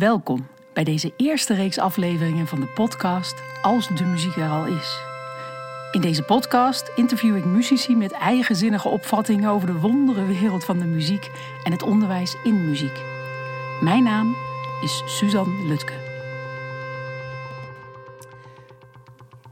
[0.00, 4.98] Welkom bij deze eerste reeks afleveringen van de podcast Als de muziek er al is.
[5.92, 10.84] In deze podcast interview ik muzici met eigenzinnige opvattingen over de wondere wereld van de
[10.84, 11.30] muziek
[11.64, 13.02] en het onderwijs in muziek.
[13.80, 14.34] Mijn naam
[14.82, 15.92] is Suzanne Lutke.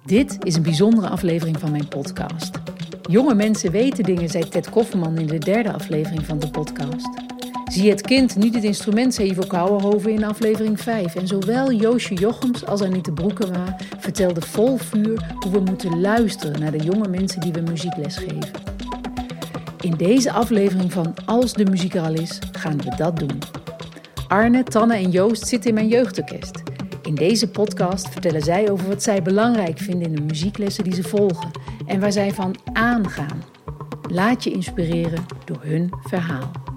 [0.04, 2.60] Dit is een bijzondere aflevering van mijn podcast.
[3.02, 7.27] Jonge mensen weten dingen, zei Ted Kofferman in de derde aflevering van de podcast.
[7.68, 11.14] Zie het kind niet het instrument, zei Ivo Kouwenhoven in aflevering 5.
[11.14, 16.70] En zowel Joosje Jochems als Anita Broekema vertelden vol vuur hoe we moeten luisteren naar
[16.70, 18.50] de jonge mensen die we muziekles geven.
[19.80, 23.38] In deze aflevering van Als de muziek er al is, gaan we dat doen.
[24.28, 26.62] Arne, Tanne en Joost zitten in mijn jeugdorkest.
[27.02, 31.02] In deze podcast vertellen zij over wat zij belangrijk vinden in de muzieklessen die ze
[31.02, 31.50] volgen
[31.86, 33.42] en waar zij van aangaan.
[34.10, 36.67] Laat je inspireren door hun verhaal.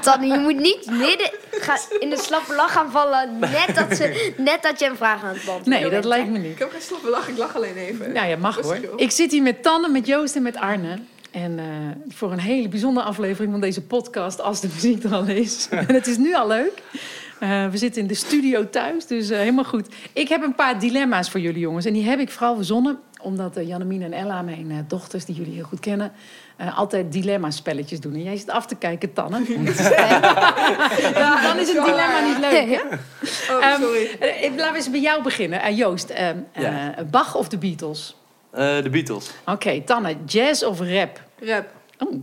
[0.00, 3.38] Tanne, je moet niet midden ga- in de slappe lach gaan vallen.
[3.38, 6.38] Net dat, ze, net dat je een vraag aan het beantwoorden Nee, dat lijkt me
[6.38, 6.58] Ik niet.
[6.58, 8.12] heb geen slappe lach, ik lach alleen even.
[8.12, 8.78] Nou ja, mag hoor.
[8.96, 10.98] Ik zit hier met Tanne, met Joost en met Arne.
[11.30, 11.64] En eh,
[12.08, 15.66] voor een hele bijzondere aflevering van deze podcast, als de muziek er al is.
[15.88, 16.82] en het is nu al leuk.
[17.40, 19.88] Eh, we zitten in de studio thuis, dus eh, helemaal goed.
[20.12, 21.84] Ik heb een paar dilemma's voor jullie jongens.
[21.84, 25.34] En die heb ik vooral verzonnen, omdat uh, Jannemine en Ella, mijn eh, dochters, die
[25.34, 26.12] jullie heel goed kennen...
[26.56, 28.12] eh, altijd dilemma-spelletjes doen.
[28.14, 29.38] En jij zit af te kijken, Tanne.
[31.42, 32.80] Dan is het dilemma niet leuk, hè?
[33.56, 34.16] Oh, Ehm, sorry.
[34.20, 35.62] eh, laten we eens bij jou beginnen.
[35.62, 36.96] Eh, Joost, ehm, Ja.
[36.96, 38.16] eh, Bach of de Beatles?
[38.50, 39.30] Eh, de Beatles.
[39.46, 41.20] Oké, Tanne, jazz of rap?
[41.40, 41.66] Rap.
[41.98, 42.14] Oh.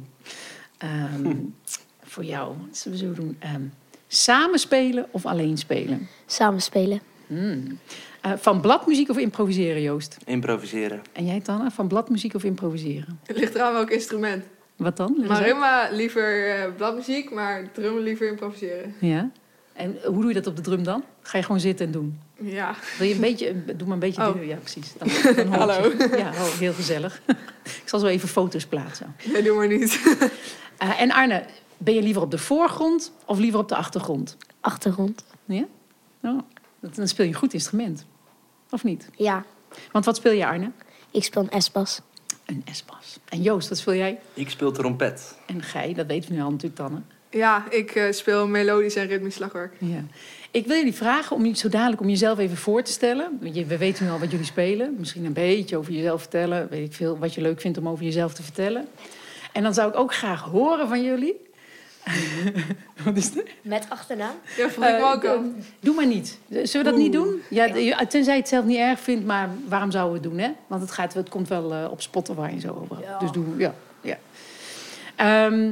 [0.78, 1.34] Ehm,
[2.12, 3.36] voor jou, wat zullen we zo doen?
[3.40, 3.62] Ehm,
[4.08, 6.08] samen spelen of alleen spelen?
[6.26, 7.02] Samen spelen.
[7.28, 7.80] Hmm.
[8.22, 10.18] Eh, van bladmuziek of improviseren, Joost?
[10.26, 11.02] Improviseren.
[11.12, 13.20] En jij, Tanne, van bladmuziek of improviseren?
[13.26, 14.44] Het ligt eraan welk instrument.
[14.76, 15.16] Wat dan?
[15.28, 18.96] Marimba liever eh, bladmuziek, maar drummen liever improviseren.
[19.00, 19.30] Ja.
[19.74, 21.04] En hoe doe je dat op de drum dan?
[21.22, 22.20] Ga je gewoon zitten en doen?
[22.42, 22.76] Ja.
[22.98, 24.28] Wil je een beetje, doe maar een beetje.
[24.28, 24.46] Oh.
[24.46, 24.94] Ja, precies.
[24.98, 25.74] Dan, Hallo.
[25.74, 26.16] je.
[26.18, 27.22] Ja, oh, heel gezellig.
[27.84, 29.16] Ik zal zo even foto's plaatsen.
[29.34, 30.00] Nee, doe maar niet.
[30.78, 31.44] Eh, en Arne,
[31.78, 34.38] ben je liever op de voorgrond of liever op de achtergrond?
[34.62, 35.24] Achtergrond.
[35.46, 35.66] Ja?
[36.24, 36.44] Oh, dat-
[36.82, 38.06] dan speel je een goed instrument.
[38.70, 39.10] Of niet?
[39.16, 39.46] Ja,
[39.92, 40.72] Want wat speel je, Arne?
[41.12, 42.02] ik speel een S-bas.
[42.46, 43.20] Een S-bas.
[43.30, 44.20] En Joost, wat speel jij?
[44.34, 45.38] Ik speel trompet.
[45.46, 47.02] En Gij, dat weten we nu al natuurlijk, Tanne.
[47.30, 49.74] Ja, ik eh, speel melodisch en ritmisch slagwerk.
[49.80, 50.04] Ja.
[50.52, 53.38] Ik wil jullie vragen om je zo dadelijk om jezelf even voor te stellen.
[53.42, 54.96] Want je- We weten nu al wat jullie spelen.
[55.00, 56.70] Misschien een beetje over jezelf vertellen.
[56.70, 58.88] Weet ik veel wat je leuk vindt om over jezelf te vertellen.
[59.54, 61.50] En dan zou ik ook graag horen van jullie.
[63.04, 63.44] Wat is dat?
[63.62, 64.36] Met achternaam?
[64.58, 65.44] Ja, vond ik ook Eh, al.
[65.80, 66.38] Doe maar niet.
[66.50, 67.42] Zullen we dat niet doen?
[67.50, 67.68] Ja,
[68.06, 70.46] tenzij je het zelf niet erg vindt, maar waarom zouden we het doen?
[70.46, 70.52] Hè?
[70.68, 72.98] Want het, gaat, het komt wel eh, op Spotify en zo over.
[73.04, 73.18] Ja.
[73.20, 73.74] Dus doe, ja.
[74.02, 74.18] ja.
[75.16, 75.72] Ehm,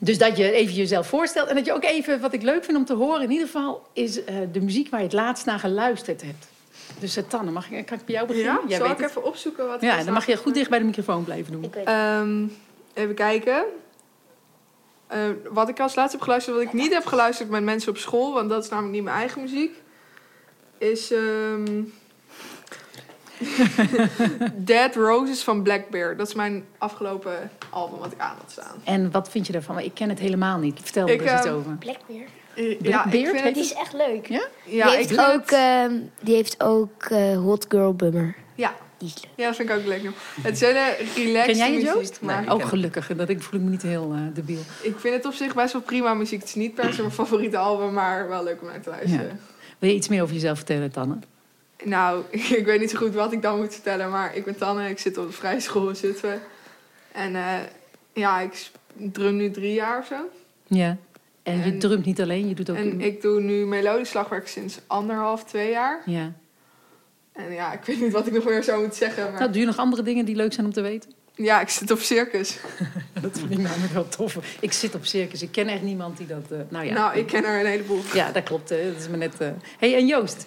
[0.00, 1.48] dus dat je even jezelf voorstelt.
[1.48, 3.86] En dat je ook even, wat ik leuk vind om te horen, in ieder geval,
[3.92, 6.46] is eh, de muziek waar je het laatst naar geluisterd hebt.
[6.98, 8.52] Dus uh, Tanne, mag ik, kan ik bij jou beginnen?
[8.54, 9.10] Ja, Jij zal weet ik het.
[9.10, 11.64] even opzoeken wat Ja, dan mag je goed dicht bij de microfoon blijven doen.
[11.64, 12.44] Ik weet Ehm,
[12.94, 13.64] even kijken.
[15.06, 15.18] Eh,
[15.50, 18.32] wat ik als laatste heb geluisterd, wat ik niet heb geluisterd met mensen op school,
[18.34, 19.82] want dat is namelijk niet mijn eigen muziek,
[20.78, 21.82] is ehm,
[24.56, 26.16] Dead Roses van Black Bear.
[26.16, 28.76] Dat is mijn afgelopen album wat ik aan had staan.
[28.84, 29.78] En wat vind je daarvan?
[29.78, 30.80] Ik ken het helemaal niet.
[30.82, 31.72] Vertel Ik, er eens iets ehm, over.
[31.72, 32.28] Blackbeard.
[32.54, 34.26] Eh, Black ik Beard vind heet Die het, is echt leuk.
[34.28, 34.46] Ja?
[34.64, 38.36] ja, die, ik heeft vind ook, het- ehm, die heeft ook eh, Hot Girl Bummer.
[38.54, 39.32] ja, Die is leuk.
[39.36, 40.02] ja, dat vind ik ook leuk.
[40.42, 42.20] Het is hele relaxed Ken jij het, muziek, Joost?
[42.20, 42.50] maar Nee.
[42.50, 43.06] Ook ken- gelukkig.
[43.16, 44.60] Dat ik voel ik me niet heel eh debiel.
[44.82, 46.40] ik vind het op zich best wel prima muziek.
[46.40, 49.40] Het is niet per se mijn favoriete album, maar wel leuk om naar te luisteren.
[49.78, 51.18] Wil je iets meer over jezelf vertellen, Tanne?
[51.84, 52.22] Nou,
[52.58, 54.98] ik weet niet zo goed wat ik dan moet vertellen, maar ik ben Tanne, ik
[54.98, 56.40] zit op de vrije school in Zutphen.
[57.12, 57.54] En eh,
[58.12, 60.16] ja, ik drum nu drie jaar of zo.
[60.66, 60.96] Ja.
[61.42, 62.76] En, je En- drumt niet alleen, je doet ook...
[62.76, 66.02] En ik doe nu melodisch slagwerk sinds anderhalf, twee jaar.
[66.06, 66.32] Ja.
[67.36, 69.60] En ja, ik weet niet wat ik nog meer zou moeten zeggen, maar Nou, doe
[69.60, 71.10] je nog andere dingen die leuk zijn om te weten?
[71.34, 72.58] ja, ik zit op circus.
[73.22, 74.38] Dat vind ik namelijk wel tof.
[74.60, 75.42] Ik zit op circus.
[75.42, 76.50] Ik ken echt niemand die dat...
[76.50, 76.94] eh, nou ja.
[76.94, 78.00] Nou, ik ken er een heleboel.
[78.14, 78.68] Ja, dat klopt.
[78.68, 78.92] Hè.
[78.92, 79.40] Dat is me net...
[79.40, 79.48] eh.
[79.78, 80.46] hey, en Joost?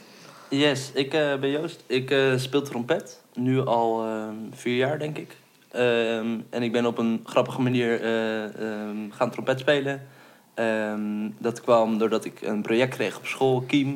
[0.49, 1.83] Yes, ik eh, ben Joost.
[1.87, 3.19] Ik eh, speel trompet.
[3.33, 5.35] Nu al ehm, vier jaar, denk ik.
[5.71, 10.07] Ehm, en ik ben op een grappige manier eh, ehm, gaan trompet spelen.
[10.53, 13.95] Ehm, dat kwam doordat ik een project kreeg op school, Kiem.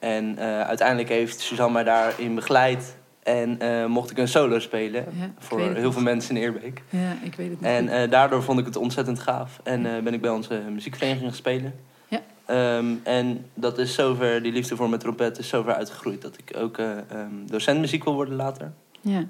[0.00, 2.98] En eh, uiteindelijk heeft Suzanne mij daarin begeleid.
[3.22, 6.82] En eh, mocht ik een solo spelen Ja, voor heel veel mensen in Eerbeek.
[6.88, 7.70] Ja, ik weet het niet.
[7.70, 9.60] En eh, daardoor vond ik het ontzettend gaaf.
[9.62, 11.74] En ben ik bij onze muziekvereniging gaan spelen.
[12.08, 12.20] Ja.
[12.46, 16.56] Ehm, en dat is zover, die liefde voor mijn trompet is zover uitgegroeid dat ik
[16.56, 18.72] ook eh, ehm, docent muziek wil worden later.
[19.00, 19.24] Ja.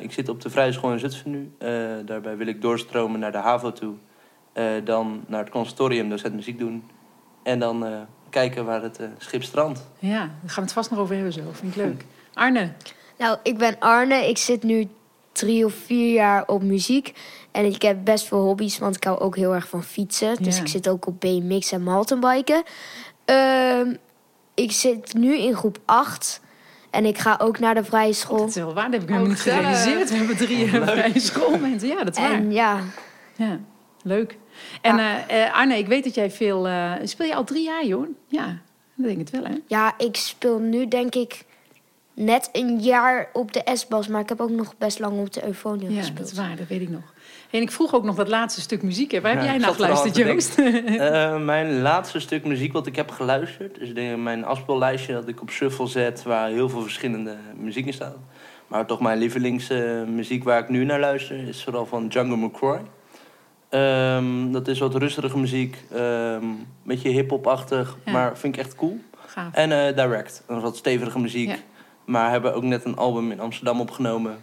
[0.00, 1.52] Ik zit op de Vrije School in Zutphen nu.
[2.04, 3.94] Daarbij wil ik doorstromen naar de HAVO toe.
[4.84, 6.84] Dan naar het conservatorium docent muziek doen.
[7.42, 9.80] En dan kijken waar het eh, schip strandt.
[9.98, 11.40] ja, daar gaan we het vast nog over hebben zo.
[11.52, 12.04] Vind ik leuk.
[12.34, 12.72] Arne,
[13.18, 14.28] Nou, ik ben Arne.
[14.28, 14.88] Ik zit nu
[15.32, 17.12] drie of vier jaar op muziek.
[17.52, 20.42] En ik heb best veel hobby's, want ik hou ook heel erg van fietsen.
[20.42, 20.62] Dus Ja.
[20.62, 22.62] ik zit ook op BMX en mountainbiken.
[23.24, 23.94] Ehm,
[24.54, 26.40] ik zit nu in groep 8.
[26.90, 28.38] En ik ga ook naar de vrije school.
[28.38, 28.84] dat is wel waar.
[28.84, 29.66] Dat heb ik helemaal niet gezellig.
[29.82, 30.10] gerealiseerd.
[30.10, 31.88] We hebben drie eh, vrije schoolmensen.
[31.88, 32.32] Ja, dat is waar.
[32.32, 32.80] En ja,
[33.36, 33.58] Ja,
[34.02, 34.36] leuk.
[34.80, 36.66] En eh, eh, Arne, ik weet dat jij veel...
[36.68, 38.06] eh, speel je al drie jaar, joh?
[38.28, 38.46] Ja,
[38.94, 39.56] dat denk ik het wel, hè?
[39.66, 41.44] ja, ik speel nu denk ik
[42.14, 44.08] net een jaar op de S-bas.
[44.08, 46.18] Maar ik heb ook nog best lang op de Eufonia Ja, gespeeld.
[46.18, 46.56] dat is waar.
[46.56, 47.02] Dat weet ik nog.
[47.50, 49.10] En ik vroeg ook nog dat laatste stuk muziek.
[49.10, 49.20] Hè.
[49.20, 50.58] Waar heb Ja, jij naar er geluisterd, Joost?
[50.58, 53.78] Eh, mijn laatste stuk muziek wat ik heb geluisterd...
[53.80, 56.22] is de, mijn afspeellijstje dat ik op shuffle zet...
[56.22, 58.16] waar heel veel verschillende muziek in staat.
[58.66, 61.48] Maar toch mijn lievelingsmuziek waar ik nu naar luister...
[61.48, 62.80] is vooral van Django McCroy.
[63.68, 65.84] Ehm, dat is wat rustige muziek.
[65.90, 68.12] Een beetje hip-hop-achtig, Ja.
[68.12, 69.00] maar vind ik echt cool.
[69.26, 69.54] Gaaf.
[69.54, 71.48] En eh, Direct, dat is wat stevige muziek.
[71.48, 71.56] Ja.
[72.04, 74.36] Maar hebben ook net een album in Amsterdam opgenomen...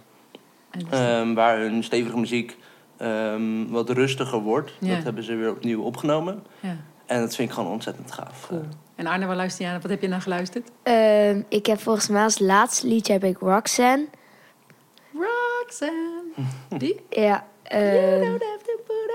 [0.70, 2.56] En Ehm, waar hun stevige muziek
[2.96, 4.72] ehm, wat rustiger wordt.
[4.80, 4.94] Ja.
[4.94, 6.42] Dat hebben ze weer opnieuw opgenomen.
[6.60, 6.76] ja,
[7.06, 8.46] En dat vind ik gewoon ontzettend gaaf.
[8.48, 8.64] cool.
[8.94, 9.80] En Arne, waar luister jij naar?
[9.80, 10.70] Wat heb je naar geluisterd?
[10.82, 14.06] Ehm, ik heb volgens mij als laatste liedje heb ik Roxanne.
[15.14, 16.22] Roxanne.
[16.68, 17.00] Die?
[17.10, 17.82] Ja, You
[18.22, 18.36] ehm,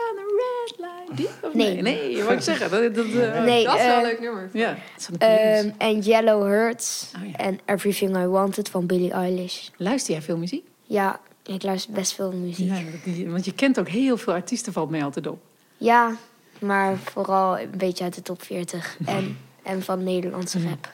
[0.09, 1.17] on the red light.
[1.17, 1.27] Die?
[1.49, 1.73] Of Nee.
[1.73, 1.81] nee?
[1.81, 2.69] Nee, je wou ik zeggen.
[2.71, 4.49] Dat, dat, eh, Nee, dat is wel eh, een leuk nummer.
[4.53, 4.77] Ja,
[5.17, 7.11] ehm, en Yellow Hurts.
[7.23, 7.37] Oh, ja.
[7.37, 9.67] En Everything I Wanted van Billie Eilish.
[9.77, 10.65] Luister jij veel muziek?
[10.83, 12.67] Ja, ik luister best veel muziek.
[12.69, 15.39] Ja, Ja, die- want je kent ook heel veel artiesten, valt mij altijd op.
[16.59, 18.97] maar vooral een beetje uit de top 40.
[19.05, 20.67] En, en van Nederlandse Mhm.
[20.67, 20.93] rap.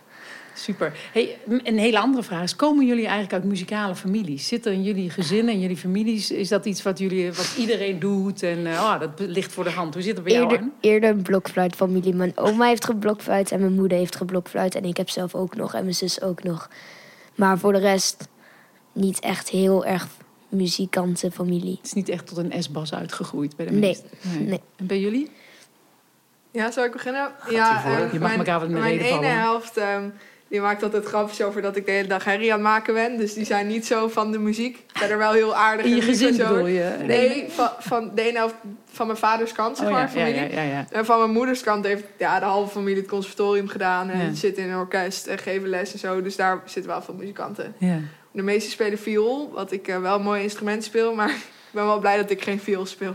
[0.57, 0.94] Super.
[1.13, 4.48] Hey, een hele andere vraag is: komen jullie eigenlijk uit muzikale families?
[4.48, 6.31] Zit er in jullie gezinnen en jullie families?
[6.31, 8.44] Is dat iets wat, jullie, wat iedereen doet?
[8.44, 9.94] En eh, oh, dat ligt voor de hand.
[9.94, 10.71] Hoe zit het bij jou, Eerder, Arne?
[10.81, 12.13] eerder een blokfluitfamilie.
[12.13, 14.75] Mijn oma heeft geblokfluit en mijn moeder heeft geblokfluit.
[14.75, 16.69] En ik heb zelf ook nog en mijn zus ook nog.
[17.36, 18.27] Maar voor de rest
[18.94, 20.07] niet echt heel erg
[20.50, 21.75] muzikante familie.
[21.77, 24.09] Het is niet echt tot een S-bas uitgegroeid bij de Nee, meesten.
[24.45, 24.62] nee.
[24.75, 25.31] En bij jullie?
[26.51, 27.31] Ja, zal ik beginnen?
[27.50, 27.92] ja, voor.
[27.92, 30.09] ehm, Je mag mijn, elkaar wat in de mijn ene helft ehm,
[30.49, 33.17] die maakt altijd grapjes over dat ik de hele dag herrie aan het maken ben.
[33.17, 34.83] Dus die zijn niet zo van de muziek.
[34.94, 35.85] Verder wel heel aardig.
[35.85, 36.47] In je gezin zo.
[36.47, 36.95] bedoel je?
[37.05, 38.55] Nee, van, van de ene helft
[38.91, 40.35] van mijn vaders kant, zeg Oh, maar, ja, familie.
[40.35, 40.85] ja, ja, ja.
[40.91, 44.09] En van mijn moeders kant heeft ja, de halve familie het conservatorium gedaan.
[44.09, 44.33] En Ja.
[44.33, 46.21] zit in een orkest en geven les en zo.
[46.21, 47.75] Dus daar zitten wel veel muzikanten.
[47.77, 47.99] ja.
[48.31, 51.13] De meeste spelen viool, wat ik eh, wel een mooi instrument speel.
[51.15, 51.29] Maar
[51.69, 53.13] ik ben wel blij dat ik geen viool speel.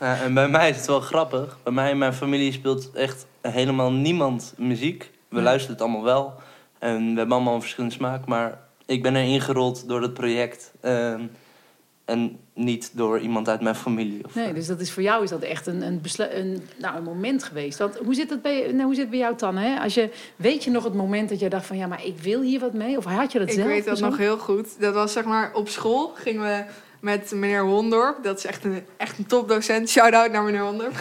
[0.00, 1.58] Ja, en bij mij is het wel grappig.
[1.62, 5.10] Bij mij en mijn familie speelt echt helemaal niemand muziek.
[5.28, 5.42] We Ja.
[5.42, 6.32] luisteren het allemaal wel.
[6.78, 8.26] En we hebben allemaal een verschillende smaak.
[8.26, 10.72] Maar ik ben er ingerold door het project.
[10.80, 11.22] ehm,
[12.04, 14.24] en niet door iemand uit mijn familie.
[14.24, 17.02] Of, Nee, dus dat is voor jou is dat echt een, een, een, nou, een
[17.02, 17.78] moment geweest.
[17.78, 19.60] Want hoe zit het bij, nou, hoe zit het bij jou, Tanne?
[19.60, 19.80] Hè?
[19.80, 21.76] Als je, weet je nog het moment dat je dacht van...
[21.76, 22.96] ja, maar ik wil hier wat mee?
[22.96, 23.66] Of had je dat Ik zelf?
[23.66, 24.80] weet dat nog heel goed.
[24.80, 26.64] Dat was zeg maar op school gingen we
[27.00, 28.22] met meneer Hondorp.
[28.22, 29.88] Dat is echt een, echt een topdocent.
[29.90, 30.94] Shout-out naar meneer Hondorp.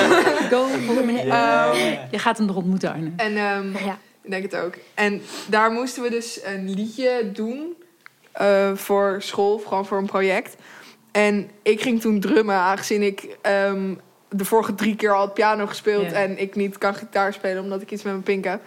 [0.50, 1.26] Go voor meneer.
[1.26, 1.72] Ja.
[2.10, 3.10] Je gaat hem nog ontmoeten, Arne.
[3.16, 3.98] En ehm, Ja.
[4.22, 4.74] ik denk het ook.
[4.94, 7.74] En daar moesten we dus een liedje doen
[8.32, 10.56] eh, voor school, gewoon voor een project.
[11.12, 13.94] En ik ging toen drummen, aangezien ik ehm,
[14.28, 16.16] de vorige drie keer al het piano gespeeld Ja.
[16.16, 18.60] en ik niet kan gitaar spelen omdat ik iets met mijn pink heb.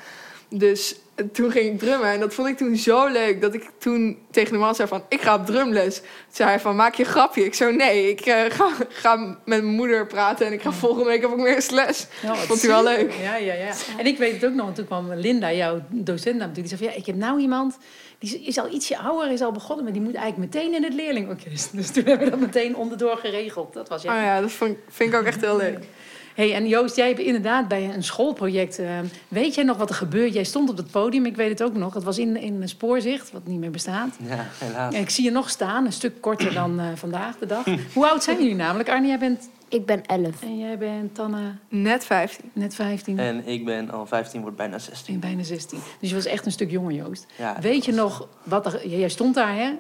[0.50, 0.96] Dus
[1.34, 4.52] toen ging ik drummen en dat vond ik toen zo leuk dat ik toen tegen
[4.52, 5.96] de man zei van ik ga op drumles.
[5.96, 7.44] Toen zei hij van maak je een grapje.
[7.44, 11.10] Ik zo nee, ik eh, ga, ga met mijn moeder praten en ik ga volgende
[11.10, 12.08] week heb ik eens les.
[12.22, 13.14] Ja, Vond hij wel leuk.
[13.22, 13.74] Ja, ja, ja.
[13.98, 16.52] En ik weet het ook nog, want toen kwam Linda, jouw docent, toe.
[16.52, 17.78] Die zei van, ja, ik heb nou iemand,
[18.20, 20.94] die is al ietsje ouder, is al begonnen, maar die moet eigenlijk meteen in het
[20.94, 21.70] leerlingorkest.
[21.78, 23.74] Dus toen hebben we dat meteen onderdoor geregeld.
[23.74, 24.16] Dat was ja.
[24.16, 25.84] Oh ja, dat vond, vind ik ook echt heel leuk.
[26.36, 28.80] Hey, en Joost, jij hebt inderdaad bij een schoolproject.
[28.80, 30.32] eh, weet jij nog wat er gebeurde?
[30.34, 31.94] Jij stond op het podium, ik weet het ook nog.
[31.94, 34.16] Het was in, in een spoorzicht, wat niet meer bestaat.
[34.28, 34.94] Ja, helaas.
[34.94, 37.66] En ik zie je nog staan, een stuk korter dan eh, vandaag de dag.
[37.94, 38.90] Hoe oud zijn jullie namelijk?
[38.90, 40.42] Arne, jij bent, Ik ben 11.
[40.42, 42.50] en jij bent Tanne Net 15.
[42.54, 43.20] net 15.
[43.20, 45.14] En ik ben al 15, wordt bijna 16.
[45.14, 45.80] En bijna 16.
[46.00, 47.26] Dus je was echt een stuk jonger, Joost.
[47.38, 48.88] Ja, Weet je nog wat er.
[48.88, 49.72] Jij stond daar, hè?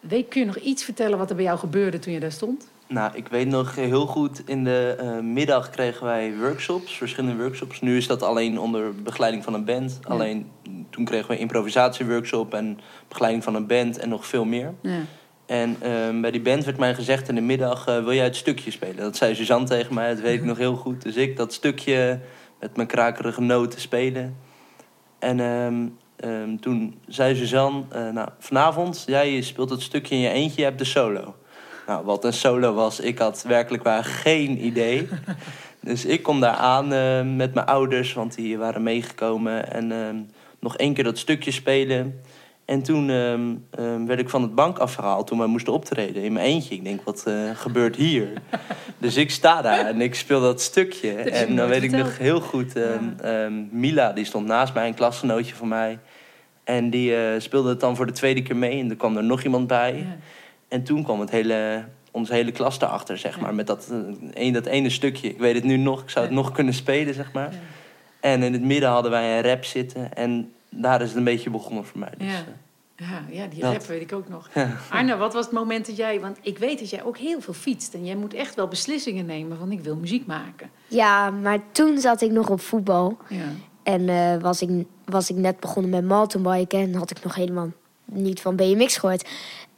[0.00, 2.66] Weet, kun je nog iets vertellen wat er bij jou gebeurde toen je daar stond?
[2.92, 7.80] Nou, ik weet nog heel goed, in de eh, middag kregen wij workshops, verschillende workshops.
[7.80, 9.98] Nu is dat alleen onder begeleiding van een band.
[10.02, 10.08] Ja.
[10.08, 10.50] Alleen
[10.90, 12.78] toen kregen we improvisatieworkshop en
[13.08, 14.74] begeleiding van een band en nog veel meer.
[14.82, 15.00] Ja.
[15.46, 18.36] En ehm, bij die band werd mij gezegd in de middag, eh, wil jij het
[18.36, 18.96] stukje spelen?
[18.96, 21.02] Dat zei Suzanne tegen mij, dat weet ik nog heel goed.
[21.02, 22.20] Dus ik dat stukje
[22.60, 24.36] met mijn krakerige noten spelen.
[25.18, 30.28] En ehm, ehm, toen zei Suzanne, eh, nou, vanavond, jij speelt het stukje in je
[30.28, 31.34] eentje, je hebt de solo.
[31.90, 35.08] Nou, wat een solo was, ik had werkelijk waar geen idee.
[35.80, 39.72] dus ik kom daar aan eh, met mijn ouders, want die waren meegekomen.
[39.72, 40.16] En ehm,
[40.60, 42.20] nog één keer dat stukje spelen.
[42.64, 46.32] En toen ehm, ehm, werd ik van het bank afgehaald toen wij moesten optreden in
[46.32, 46.74] mijn eentje.
[46.74, 48.28] Ik denk, wat eh, gebeurt hier?
[48.98, 51.12] dus ik sta daar en ik speel dat stukje.
[51.12, 52.72] en dan weet ik nog heel goed,
[53.70, 55.98] Mila die stond naast mij, een klasgenootje van mij.
[56.64, 58.80] En die eh, speelde het dan voor de tweede keer mee.
[58.80, 59.94] En er kwam er nog iemand bij.
[59.94, 60.16] Ja.
[60.70, 63.42] En toen kwam het hele, onze hele klas erachter, zeg Ja.
[63.42, 63.54] maar.
[63.54, 65.28] Met dat, eh, een, dat ene stukje.
[65.28, 66.40] Ik weet het nu nog, ik zou het Ja.
[66.40, 67.52] nog kunnen spelen, zeg maar.
[67.52, 67.58] Ja.
[68.20, 70.14] En in het midden hadden wij een rap zitten.
[70.14, 72.12] En daar is het een beetje begonnen voor mij.
[72.18, 72.34] Dus, Ja.
[72.96, 73.72] eh, Ja, die Dat.
[73.72, 74.48] rap weet ik ook nog.
[74.54, 74.76] Ja.
[74.90, 76.20] Arno, wat was het moment dat jij...
[76.20, 77.94] Want ik weet dat jij ook heel veel fietst.
[77.94, 80.70] En jij moet echt wel beslissingen nemen van ik wil muziek maken.
[80.86, 83.16] Ja, maar toen zat ik nog op voetbal.
[83.28, 83.44] Ja.
[83.82, 86.80] En eh, was, ik, was ik net begonnen met mountainbiken.
[86.80, 87.70] En had ik nog helemaal
[88.04, 89.28] niet van BMX gehoord.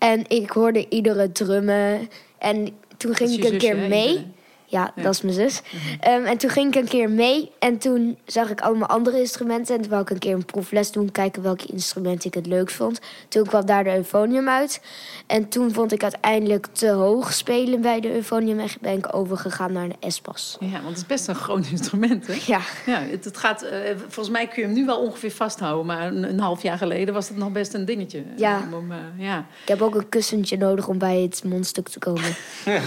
[0.03, 2.09] En ik hoorde iedere drummen.
[2.39, 4.27] En toen ging ik een keer mee.
[4.73, 4.93] Ja, Ja.
[4.95, 5.05] Mhm.
[5.05, 5.63] dat is mijn zus.
[6.01, 7.51] Ehm, en toen ging ik een keer mee.
[7.59, 9.75] En toen zag ik allemaal andere instrumenten.
[9.75, 11.13] En toen wou ik een keer een proefles doen.
[11.13, 13.01] Kijken welke instrumenten ik het leuk vond.
[13.29, 14.81] Toen kwam daar de euphonium uit.
[15.27, 18.59] En toen vond ik uiteindelijk te hoog spelen bij de euphonium.
[18.61, 20.57] En ben ik overgegaan naar de S-pas.
[20.61, 22.35] Ja, want het is best een groot instrument, hè?
[22.47, 25.87] Ja, Ja, het, het gaat, eh, volgens mij kun je hem nu wel ongeveer vasthouden.
[25.87, 28.23] Maar een, een half jaar geleden was het nog best een dingetje.
[28.37, 28.61] Ja.
[28.71, 29.39] Eh, om, eh, ja.
[29.63, 32.35] ik heb ook een kussentje nodig om bij het mondstuk te komen.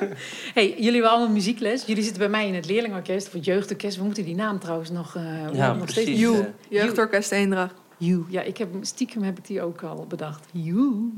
[0.54, 1.84] Hey, jullie hebben allemaal muziekles.
[1.86, 3.96] Jullie zitten bij mij in het leerlingorkest of het jeugdorkest.
[3.96, 6.02] We moeten die naam trouwens nog, eh Ja, nog precies.
[6.02, 6.20] steeds...
[6.20, 7.74] You, eh, Jeugdorkest Eendracht.
[7.96, 8.24] You.
[8.28, 10.46] Ja, ik heb, stiekem heb ik die ook al bedacht.
[10.52, 11.12] You.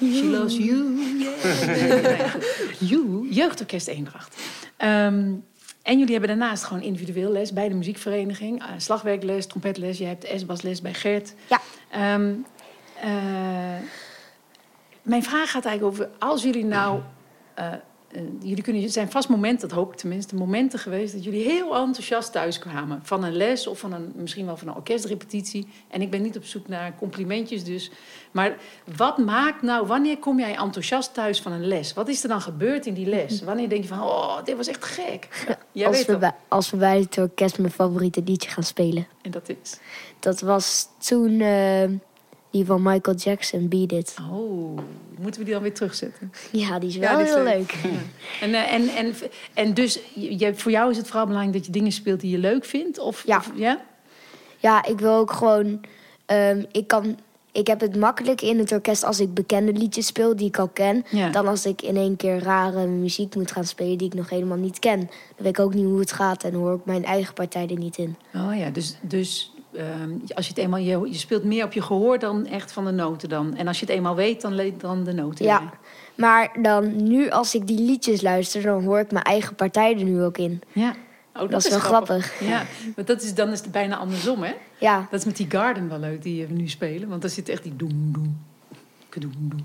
[0.00, 0.98] She loves you.
[1.18, 2.34] Yeah.
[2.90, 3.28] You.
[3.30, 4.42] Jeugdorkest Eendracht.
[4.76, 5.32] Ehm,
[5.82, 8.60] en jullie hebben daarnaast gewoon individueel les bij de muziekvereniging.
[8.62, 9.98] eh, slagwerkles, trompetles.
[9.98, 11.34] Je hebt S-basles bij Gert.
[11.48, 11.60] Ja.
[11.90, 12.32] Ehm,
[13.02, 13.10] eh,
[15.02, 16.10] mijn vraag gaat eigenlijk over...
[16.18, 17.00] Als jullie nou...
[17.54, 17.72] eh,
[18.14, 21.44] eh, jullie kunnen, het zijn vast momenten, dat hoop ik tenminste, momenten geweest dat jullie
[21.44, 23.00] heel enthousiast thuiskwamen.
[23.02, 25.66] Van een les of van een, misschien wel van een orkestrepetitie.
[25.88, 27.90] En ik ben niet op zoek naar complimentjes dus.
[28.30, 28.56] Maar
[28.96, 31.92] wat maakt nou, wanneer kom jij enthousiast thuis van een les?
[31.92, 33.42] Wat is er dan gebeurd in die les?
[33.42, 35.28] Wanneer denk je van, oh, dit was echt gek.
[35.72, 39.06] Jij als, weet we bij, als we bij het orkest mijn favoriete liedje gaan spelen.
[39.22, 39.78] En dat is.
[40.20, 41.84] Dat was toen eh,
[42.54, 44.14] die van Michael Jackson, Beat It.
[44.32, 44.78] Oh,
[45.18, 46.32] moeten we die dan weer terugzetten?
[46.52, 47.54] Ja, die is Ja, wel die is heel leuk.
[47.82, 47.92] leuk.
[48.40, 49.14] En, eh, en, en,
[49.54, 52.38] en dus, je, voor jou is het vooral belangrijk dat je dingen speelt die je
[52.38, 52.98] leuk vindt?
[52.98, 53.36] Of, Ja.
[53.36, 53.80] Of, ja?
[54.58, 55.80] Ja, ik wil ook gewoon...
[56.26, 57.18] ehm, ik, kan,
[57.52, 60.68] ik heb het makkelijk in het orkest als ik bekende liedjes speel die ik al
[60.68, 61.04] ken.
[61.10, 61.28] Ja.
[61.30, 64.56] Dan als ik in één keer rare muziek moet gaan spelen die ik nog helemaal
[64.58, 64.98] niet ken.
[64.98, 67.78] Dan weet ik ook niet hoe het gaat en hoor ik mijn eigen partij er
[67.78, 68.16] niet in.
[68.34, 71.82] Oh ja, dus, dus ehm, als je het eenmaal, je, je speelt meer op je
[71.82, 73.56] gehoor dan echt van de noten dan.
[73.56, 75.44] En als je het eenmaal weet, dan, le- dan de noten.
[75.44, 75.62] Ja.
[76.14, 80.04] Maar dan nu als ik die liedjes luister, dan hoor ik mijn eigen partij er
[80.04, 80.62] nu ook in.
[80.72, 80.94] ja.
[81.36, 82.40] Oh, dat, Dat, is wel grappig.
[82.40, 82.64] Ja,
[82.94, 84.52] want dat is, dan is het bijna andersom, hè?
[84.78, 87.08] Ja, Dat is met die Garden wel leuk die we nu spelen.
[87.08, 88.38] Want daar zit echt die doem doem.
[89.08, 89.64] Kadoem doem.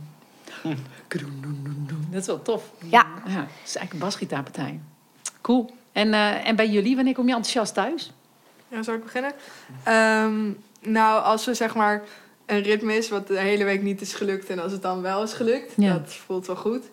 [1.08, 2.08] Kadoem doem doem doem.
[2.12, 2.72] Dat is wel tof.
[2.84, 3.06] Ja.
[3.26, 4.80] ja het is eigenlijk een basgitaarpartij.
[5.42, 5.70] Cool.
[5.92, 8.12] En, eh, en bij jullie, wanneer kom je enthousiast thuis?
[8.70, 9.32] Ja, zal ik beginnen?
[9.84, 12.04] Ehm, nou, als we zeg maar
[12.46, 15.24] een ritme is wat de hele week niet is gelukt en als het dan wel
[15.24, 15.94] is gelukt, Ja.
[15.94, 16.84] dat voelt wel goed.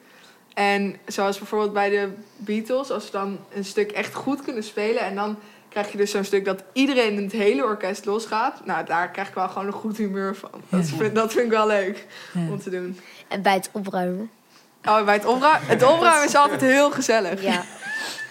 [0.54, 5.00] En zoals bijvoorbeeld bij de Beatles, als we dan een stuk echt goed kunnen spelen
[5.02, 8.64] en dan krijg je dus zo'n stuk dat iedereen in het hele orkest losgaat.
[8.64, 10.50] Nou, daar krijg ik wel gewoon een goed humeur van.
[10.68, 12.40] Dat, vind, dat vind ik wel leuk Ja.
[12.50, 12.99] om te doen.
[13.28, 14.30] en bij het opruimen.
[14.85, 17.42] Oh, bij het opruimen, het opruimen is altijd heel gezellig.
[17.42, 17.64] Ja,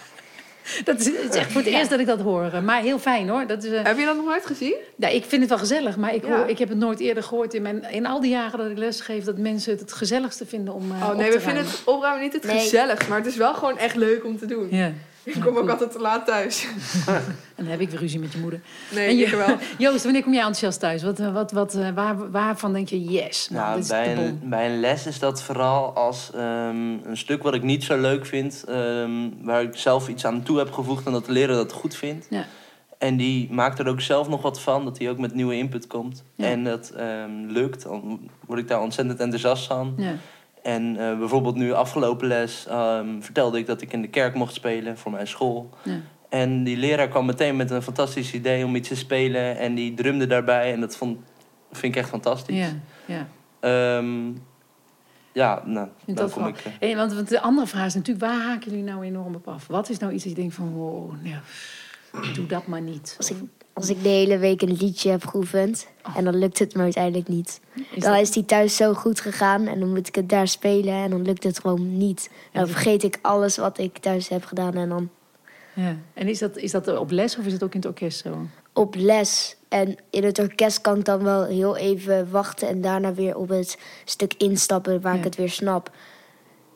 [0.84, 2.62] Dat is, het is echt voor het eerst dat ik dat hoor.
[2.64, 3.46] Maar heel fijn hoor.
[3.46, 4.74] Dat is, eh, Heb je dat nog nooit gezien?
[4.96, 6.36] Ja, ik vind het wel gezellig, maar ik, Ja.
[6.36, 8.78] hoor, ik heb het nooit eerder gehoord in, mijn, in al die jaren dat ik
[8.78, 10.92] les geef, dat mensen het het gezelligste vinden om.
[10.92, 12.58] eh, Oh op nee, te we vinden het opruimen niet het Nee.
[12.58, 14.66] gezelligst, maar het is wel gewoon echt leuk om te doen.
[14.70, 14.92] Ja.
[15.26, 16.66] Ik kom ook altijd te laat thuis.
[17.56, 18.60] En dan heb ik weer ruzie met je moeder.
[18.94, 19.56] Nee, en ik wel.
[19.88, 21.02] Joost, wanneer kom jij enthousiast thuis?
[21.02, 24.40] Wat, eh, wat, wat, eh, waar, waarvan denk je, yes, nou, Nou, dit bij, een,
[24.42, 28.26] bij een les is dat vooral als ehm, een stuk wat ik niet zo leuk
[28.26, 29.10] vind, ehm,
[29.42, 32.26] waar ik zelf iets aan toe heb gevoegd en dat de leraar dat goed vindt.
[32.30, 32.46] Ja.
[32.98, 35.86] En die maakt er ook zelf nog wat van, dat hij ook met nieuwe input
[35.86, 36.24] komt.
[36.34, 36.44] Ja.
[36.44, 39.94] En dat ehm, lukt, dan word ik daar ontzettend enthousiast van.
[39.96, 40.14] Ja.
[40.66, 44.54] En eh, bijvoorbeeld nu afgelopen les ehm, vertelde ik dat ik in de kerk mocht
[44.54, 45.70] spelen voor mijn school.
[45.82, 46.00] Ja.
[46.28, 49.58] En die leraar kwam meteen met een fantastisch idee om iets te spelen.
[49.58, 51.18] En die drumde daarbij en dat vond,
[51.72, 52.56] vind ik echt fantastisch.
[52.56, 52.72] Ja,
[53.04, 53.28] ja.
[53.60, 54.30] Ehm,
[55.32, 56.58] ja, nou, vind dat kom wel- ik...
[56.58, 59.48] eh, Hey, want, want de andere vraag is natuurlijk, waar haken jullie nou enorm op
[59.48, 59.66] af?
[59.66, 61.40] Wat is nou iets dat je denkt van, wow, ja,
[62.34, 63.14] doe dat maar niet.
[63.18, 63.36] Als ik,
[63.76, 67.28] als ik de hele week een liedje heb geoefend en dan lukt het me uiteindelijk
[67.28, 67.60] niet.
[67.74, 70.48] Is dan dat- is die thuis zo goed gegaan en dan moet ik het daar
[70.48, 72.30] spelen en dan lukt het gewoon niet.
[72.52, 75.10] Dan vergeet ik alles wat ik thuis heb gedaan en dan
[75.74, 75.96] ja.
[76.14, 78.36] En is dat, is dat op les of is het ook in het orkest zo?
[78.72, 79.56] op les.
[79.68, 83.48] En in het orkest kan ik dan wel heel even wachten en daarna weer op
[83.48, 85.18] het stuk instappen waar Ja.
[85.18, 85.90] ik het weer snap.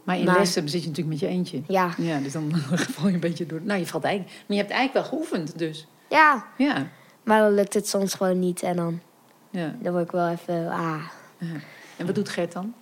[0.04, 1.61] Maar in Maar- lessen zit je natuurlijk met je eentje.
[1.69, 2.52] Ja, Ja, dus dan
[2.95, 3.61] val je een beetje door.
[3.62, 4.35] Nou, je valt eigenlijk.
[4.47, 5.87] Maar je hebt eigenlijk wel geoefend, dus.
[6.11, 6.87] Ja, Ja.
[7.23, 9.00] maar dan lukt het soms gewoon niet en dan,
[9.50, 9.75] ja.
[9.79, 10.69] dan word ik wel even...
[10.69, 11.05] Ah.
[11.38, 11.57] ja.
[11.97, 12.75] En wat doet Gert dan?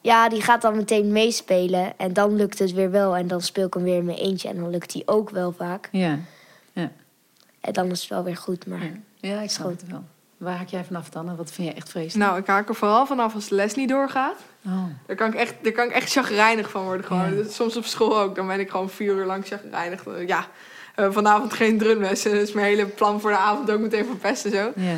[0.00, 3.16] Ja, die gaat dan meteen meespelen en dan lukt het weer wel.
[3.16, 5.52] En dan speel ik hem weer in mijn eentje en dan lukt die ook wel
[5.52, 5.88] vaak.
[5.92, 6.18] Ja.
[7.60, 8.82] En dan is het wel weer goed, maar...
[8.82, 10.04] Ja, ja ik snap het wel.
[10.40, 11.28] Waar haak jij vanaf dan?
[11.28, 12.30] En wat vind je echt vreselijk?
[12.30, 14.36] Nou, ik haak er vooral vanaf als de les niet doorgaat.
[14.66, 14.84] Oh.
[15.06, 17.06] Daar kan ik echt, daar kan ik echt chagrijnig van worden.
[17.06, 17.36] Gewoon.
[17.36, 17.48] Ja.
[17.48, 18.34] Soms op school ook.
[18.34, 20.04] Dan ben ik gewoon vier uur lang chagrijnig.
[20.26, 20.46] Ja,
[20.96, 22.30] vanavond geen drumlessen.
[22.30, 24.72] Dus mijn hele plan voor de avond ook meteen verpesten zo.
[24.76, 24.96] Ja.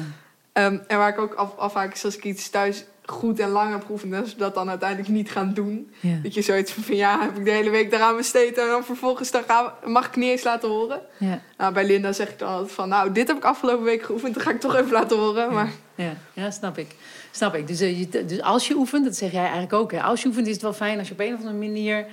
[0.52, 3.72] Ehm, en waar ik ook af, afhaak is als ik iets thuis goed en lang
[3.72, 4.12] heb geoefend...
[4.12, 5.92] en ze dat dan uiteindelijk niet gaan doen.
[6.00, 6.18] Ja.
[6.22, 8.58] Dat je zoiets van, van, ja, heb ik de hele week daaraan besteed...
[8.58, 11.00] en dan vervolgens dan we- mag ik niet eens laten horen.
[11.18, 11.40] Ja.
[11.56, 12.88] Nou, bij Linda zeg ik dan altijd van...
[12.88, 15.52] nou, dit heb ik afgelopen week geoefend, dat ga ik toch even laten horen.
[15.52, 16.96] Maar Ja, ja, snap ik.
[17.30, 17.66] Snap ik.
[17.66, 19.92] Dus, eh, je, dus als je oefent, dat zeg jij eigenlijk ook.
[19.92, 20.02] Hè?
[20.02, 22.06] Als je oefent is het wel fijn als je op een of andere manier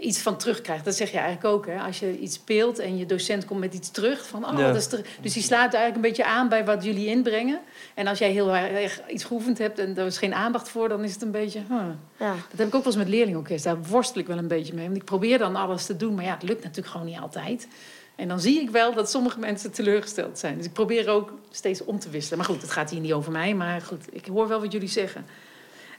[0.00, 0.84] iets van terugkrijgt.
[0.84, 1.66] Dat zeg je eigenlijk ook.
[1.66, 1.78] Hè?
[1.80, 4.26] Als je iets speelt en je docent komt met iets terug.
[4.26, 4.66] Van, oh, Ja.
[4.66, 7.60] dat is ter- Dus die sluit eigenlijk een beetje aan bij wat jullie inbrengen.
[7.94, 11.04] En als jij heel erg iets geoefend hebt en er is geen aandacht voor, dan
[11.04, 11.60] is het een beetje.
[11.68, 11.78] huh.
[12.18, 12.30] Ja.
[12.50, 13.64] Dat heb ik ook wel eens met leerlingenorkest.
[13.64, 14.84] Daar worstel ik wel een beetje mee.
[14.84, 17.68] Want ik probeer dan alles te doen, maar ja, het lukt natuurlijk gewoon niet altijd.
[18.16, 20.56] En dan zie ik wel dat sommige mensen teleurgesteld zijn.
[20.56, 22.38] Dus ik probeer ook steeds om te wisselen.
[22.38, 23.54] Maar goed, het gaat hier niet over mij.
[23.54, 25.26] Maar goed, ik hoor wel wat jullie zeggen.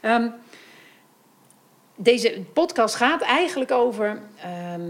[0.02, 0.28] Ehm,
[1.98, 4.82] deze podcast gaat eigenlijk over, ehm,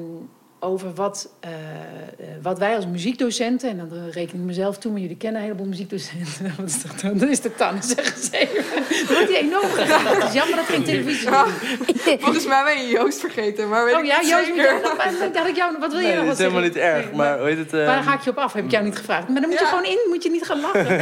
[0.59, 3.69] over wat, eh, eh, wat wij als muziekdocenten...
[3.69, 6.53] en dan reken ik mezelf toe, maar jullie kennen een heleboel muziekdocenten.
[6.57, 7.17] Wat is dat dan?
[7.17, 8.63] Dat is de tanne, zeggen ze even.
[9.07, 10.15] Dan wordt hij enorm gelachen.
[10.19, 11.45] Het is jammer dat er geen televisie Ja.
[11.45, 12.15] is.
[12.23, 13.69] volgens mij ben je Joost vergeten.
[13.69, 16.15] Maar weet Oh ik ja, niet Joost, dat had ik jou, wat wil je nog
[16.17, 16.63] dat wat is helemaal zeggen?
[16.63, 17.05] niet erg.
[17.05, 17.73] Nee, Maar hoe heet het?
[17.73, 18.53] eh, Waar haak je op af?
[18.53, 19.27] Heb ik jou niet gevraagd.
[19.29, 19.69] Maar dan moet je Ja.
[19.69, 20.87] gewoon in, moet je niet gaan lachen.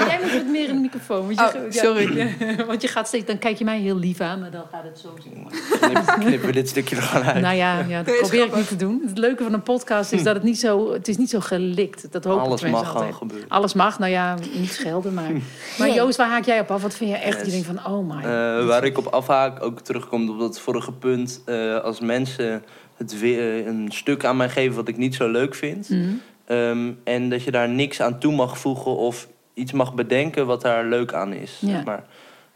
[0.00, 1.26] En jij moet wat meer in de microfoon.
[1.34, 2.16] Want je, Oh, ja, sorry.
[2.16, 4.84] ja, want je gaat steeds, dan kijk je mij heel lief aan, maar dan gaat
[4.84, 5.46] het zo zien.
[5.80, 7.40] knip- knippen we dit stukje er gewoon uit.
[7.42, 8.89] Nou ja, ja dat probeer ik niet te doen.
[9.06, 12.12] Het leuke van een podcast is dat het niet zo, het is niet zo gelikt.
[12.12, 12.94] Dat hopen Alles mag altijd.
[12.96, 13.48] gewoon gebeuren.
[13.48, 15.30] Alles mag, nou ja, niet schelden, maar...
[15.78, 15.96] Maar Nee.
[15.96, 16.82] Joost, waar haak jij op af?
[16.82, 17.38] Wat vind je echt?
[17.38, 17.52] Je Yes.
[17.64, 18.22] denkt van, oh my.
[18.22, 21.42] Eh, waar ik op afhaak, ook terugkomt op dat vorige punt.
[21.46, 22.62] eh, als mensen
[22.96, 25.88] het weer, een stuk aan mij geven wat ik niet zo leuk vind.
[25.88, 26.08] Mhm.
[26.44, 30.62] ehm, en dat je daar niks aan toe mag voegen of iets mag bedenken wat
[30.62, 31.58] daar leuk aan is.
[31.60, 31.68] Ja.
[31.68, 32.04] Zeg maar.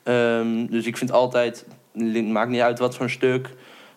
[0.02, 1.66] Ehm, dus ik vind altijd,
[1.98, 3.48] het maakt niet uit wat voor een stuk.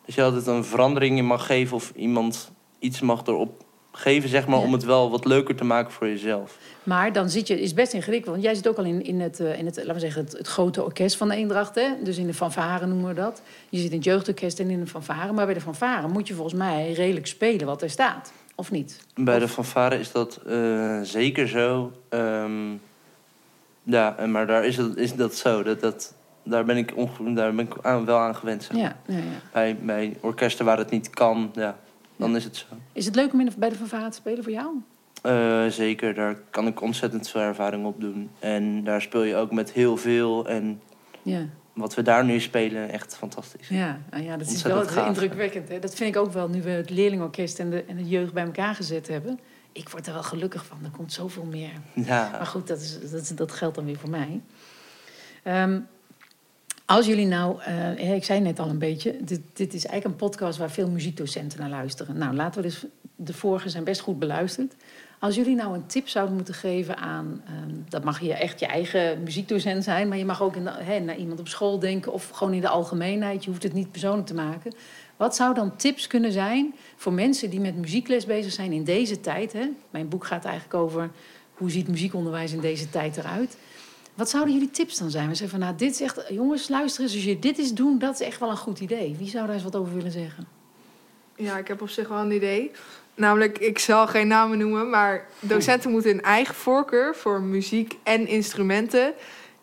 [0.08, 4.48] Dat je altijd een verandering in mag geven of iemand iets mag erop geven, zeg
[4.48, 4.65] maar, Ja.
[4.65, 6.58] om het wel wat leuker te maken voor jezelf.
[6.84, 8.32] Maar dan zit je, is best ingewikkeld.
[8.32, 10.38] Want jij zit ook al in, in, het, eh, in het, laten we zeggen, het,
[10.38, 11.76] het grote orkest van de Eendracht.
[11.76, 11.89] Hè?
[12.04, 13.41] Dus in de fanfare noemen we dat.
[13.70, 15.34] Je zit in het jeugdorkest en in de fanfare.
[15.34, 18.32] Maar bij de fanfare moet je volgens mij redelijk spelen wat er staat.
[18.56, 19.00] Of niet?
[19.15, 21.91] Bij Of- de fanfare is dat eh, zeker zo.
[22.10, 22.72] Ehm,
[23.84, 25.63] ja, maar daar is, het, is dat zo.
[25.63, 26.13] Dat, dat,
[26.50, 26.94] daar ben ik,
[27.36, 28.64] daar ben ik aan, wel aan gewend.
[28.64, 28.82] zeg maar.
[28.82, 29.24] Ja, ja, ja.
[29.52, 31.78] Bij, bij orkesten waar het niet kan, ja,
[32.16, 32.66] dan is het zo.
[32.94, 34.76] Is het leuk om in de- bij de fanfare te spelen voor jou?
[35.22, 38.30] Eh, zeker, daar kan ik ontzettend veel ervaring op doen.
[38.40, 40.48] En daar speel je ook met heel veel.
[40.48, 40.82] En
[41.22, 41.42] Ja,
[41.74, 43.68] wat we daar nu spelen, echt fantastisch.
[43.68, 44.00] ja.
[44.10, 45.08] Ah, ja dat is wel gaaf.
[45.08, 45.70] indrukwekkend.
[45.70, 45.80] Hè?
[45.80, 48.44] Dat vind ik ook wel nu we het leerlingorkest en de, en de jeugd bij
[48.44, 49.40] elkaar gezet hebben.
[49.72, 50.78] Ik word er wel gelukkig van.
[50.84, 54.10] Er komt zoveel meer Maar Ja, goed, dat, is, dat, dat geldt dan weer voor
[54.10, 54.42] mij.
[55.44, 55.80] Ehm,
[56.88, 60.28] als jullie nou, eh, ik zei net al een beetje, dit, dit is eigenlijk een
[60.28, 62.17] podcast waar veel muziekdocenten naar luisteren.
[62.17, 64.73] Nou, laten we dus, de vorige zijn best goed beluisterd.
[65.19, 68.65] Als jullie nou een tip zouden moeten geven aan, ehm, dat mag je echt je
[68.65, 72.62] eigen muziekdocent zijn, maar je mag ook naar iemand op school denken of gewoon in
[72.62, 73.43] de algemeenheid.
[73.43, 74.73] Je hoeft het niet persoonlijk te maken.
[75.17, 79.19] Wat zou dan tips kunnen zijn voor mensen die met muziekles bezig zijn in deze
[79.19, 79.56] tijd?
[79.89, 81.10] Mijn boek gaat eigenlijk over
[81.54, 83.58] hoe ziet muziekonderwijs in deze tijd eruit.
[84.17, 85.30] Wat zouden jullie tips dan zijn?
[85.30, 87.99] We zeggen van, nou, dit is echt, jongens, luister eens, als je dit eens doen,
[87.99, 89.15] dat is echt wel een goed idee.
[89.17, 90.47] Wie zou daar eens wat over willen zeggen?
[91.36, 92.71] Ja, ik heb op zich wel een idee.
[93.15, 98.27] Namelijk, ik zal geen namen noemen, maar docenten moeten hun eigen voorkeur voor muziek en
[98.27, 99.13] instrumenten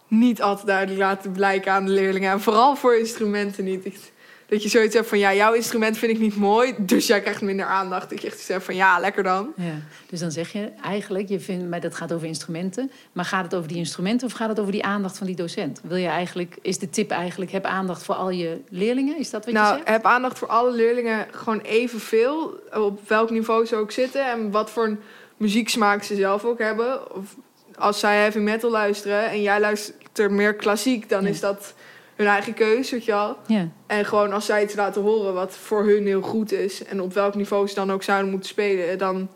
[0.08, 2.32] niet altijd duidelijk laten blijken aan de leerlingen.
[2.32, 4.12] En vooral voor instrumenten niet.
[4.46, 7.40] Dat je zoiets hebt van, ja, jouw instrument vind ik niet mooi, dus jij krijgt
[7.42, 8.10] minder aandacht.
[8.10, 9.52] Dat je echt zegt van, ja, lekker dan.
[9.56, 9.72] Ja.
[10.08, 12.90] Dus dan zeg je eigenlijk, je vindt, maar dat gaat over instrumenten.
[13.12, 15.80] Maar gaat het over die instrumenten of gaat het over die aandacht van die docent?
[15.84, 19.18] Wil je eigenlijk, is de tip eigenlijk, heb aandacht voor al je leerlingen?
[19.18, 19.88] Is dat wat je Nou, zegt?
[19.88, 24.70] heb aandacht voor alle leerlingen gewoon evenveel, op welk niveau ze ook zitten en wat
[24.70, 25.00] voor een
[25.36, 27.14] muzieksmaak ze zelf ook hebben.
[27.16, 27.34] Of
[27.74, 31.28] als zij heavy metal luisteren en jij luistert meer klassiek, dan Ja.
[31.28, 31.74] is dat
[32.16, 33.36] hun eigen keuze, weet je wel.
[33.46, 33.68] Ja.
[33.86, 36.84] En gewoon als zij iets laten horen wat voor hun heel goed is...
[36.84, 38.98] en op welk niveau ze dan ook zouden moeten spelen...
[38.98, 39.28] dan,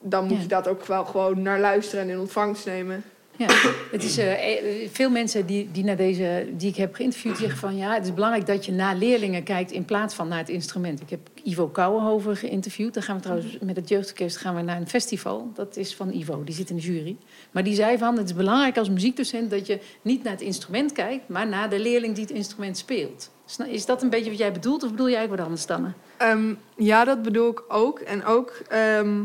[0.00, 0.42] dan moet Ja.
[0.42, 3.04] je dat ook wel gewoon naar luisteren en in ontvangst nemen.
[3.36, 3.46] Ja,
[3.90, 7.58] het is, eh, eh, veel mensen die, die, naar deze, die ik heb geïnterviewd zeggen
[7.58, 7.76] van...
[7.76, 11.00] ja, het is belangrijk dat je naar leerlingen kijkt in plaats van naar het instrument.
[11.00, 12.94] Ik heb Ivo Kouwenhoven geïnterviewd.
[12.94, 15.50] Dan gaan we trouwens met het jeugdorkest gaan we naar een festival.
[15.54, 17.16] Dat is van Ivo, die zit in de jury.
[17.50, 19.50] Maar die zei van, het is belangrijk als muziekdocent...
[19.50, 23.30] dat je niet naar het instrument kijkt, maar naar de leerling die het instrument speelt.
[23.66, 25.92] Is dat een beetje wat jij bedoelt of bedoel jij ook wat anders dan?
[26.16, 27.98] Ehm, ja, dat bedoel ik ook.
[27.98, 29.22] En ook ehm,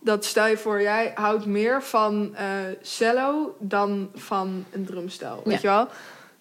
[0.00, 2.46] dat stel je voor, jij houdt meer van eh,
[2.82, 5.40] cello dan van een drumstel.
[5.44, 5.88] Weet je wel?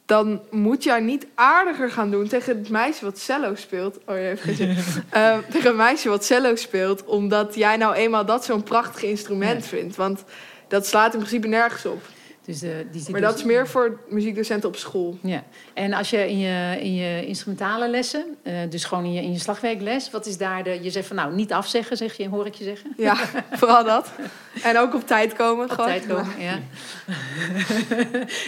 [0.05, 3.97] Dan moet jij niet aardiger gaan doen tegen het meisje wat cello speelt.
[4.05, 4.77] Oh, je heeft geen.
[5.09, 9.63] Ehm, tegen een meisje wat cello speelt, omdat jij nou eenmaal dat zo'n prachtig instrument
[9.63, 9.69] Ja.
[9.69, 9.95] vindt.
[9.95, 10.23] Want
[10.67, 12.01] dat slaat in principe nergens op.
[12.49, 15.17] Dus, eh, die zit Maar dus- dat is meer voor muziekdocenten op school.
[15.21, 19.21] Ja, en als je in je, in je instrumentale lessen, eh, dus gewoon in je,
[19.21, 20.83] in je slagwerkles, wat is daar de.
[20.83, 22.93] Je zegt van nou, niet afzeggen, zeg je, hoor ik je zeggen.
[22.97, 23.15] Ja,
[23.59, 24.11] vooral dat.
[24.63, 25.63] En ook op tijd komen.
[25.63, 25.85] Op gewoon.
[25.85, 26.59] tijd komen, ja.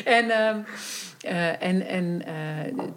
[0.03, 0.59] en ehm,
[1.21, 2.33] eh, en, en eh,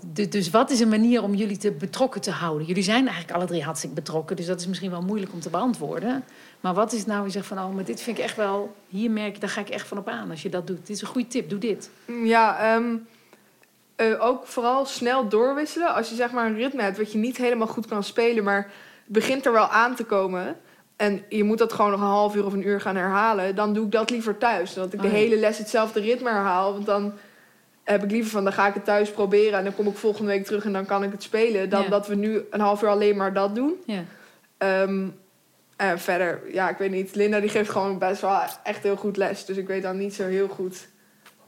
[0.07, 2.67] du- dus wat is een manier om jullie te betrokken te houden?
[2.67, 5.51] Jullie zijn eigenlijk alle drie hartstikke betrokken, dus dat is misschien wel moeilijk om te
[5.51, 6.25] beantwoorden.
[6.61, 9.11] Maar wat is nou, je zegt van, oh, maar dit vind ik echt wel, hier
[9.11, 10.87] merk je, daar ga ik echt van op aan als je dat doet.
[10.87, 11.91] Dit is een goede tip, doe dit.
[12.25, 12.95] Ja, ehm,
[13.97, 15.95] eh, ook vooral snel doorwisselen.
[15.95, 18.71] Als je zeg maar een ritme hebt wat je niet helemaal goed kan spelen, maar
[19.07, 20.57] begint er wel aan te komen.
[20.97, 23.55] En je moet dat gewoon nog een half uur of een uur gaan herhalen.
[23.55, 24.75] Dan doe ik dat liever thuis.
[24.75, 25.19] Dan dat ik de Oh ja.
[25.19, 26.73] hele les hetzelfde ritme herhaal.
[26.73, 27.13] Want dan
[27.85, 29.59] heb ik liever van, dan ga ik het thuis proberen.
[29.59, 31.69] En dan kom ik volgende week terug en dan kan ik het spelen.
[31.69, 31.89] Dan Ja.
[31.89, 33.75] dat we nu een half uur alleen maar dat doen.
[33.87, 34.05] Ja.
[34.59, 35.07] Ehm,
[35.77, 37.15] en verder, ja, ik weet niet.
[37.15, 39.45] Linda die geeft gewoon best wel echt heel goed les.
[39.45, 40.89] Dus ik weet dan niet zo heel goed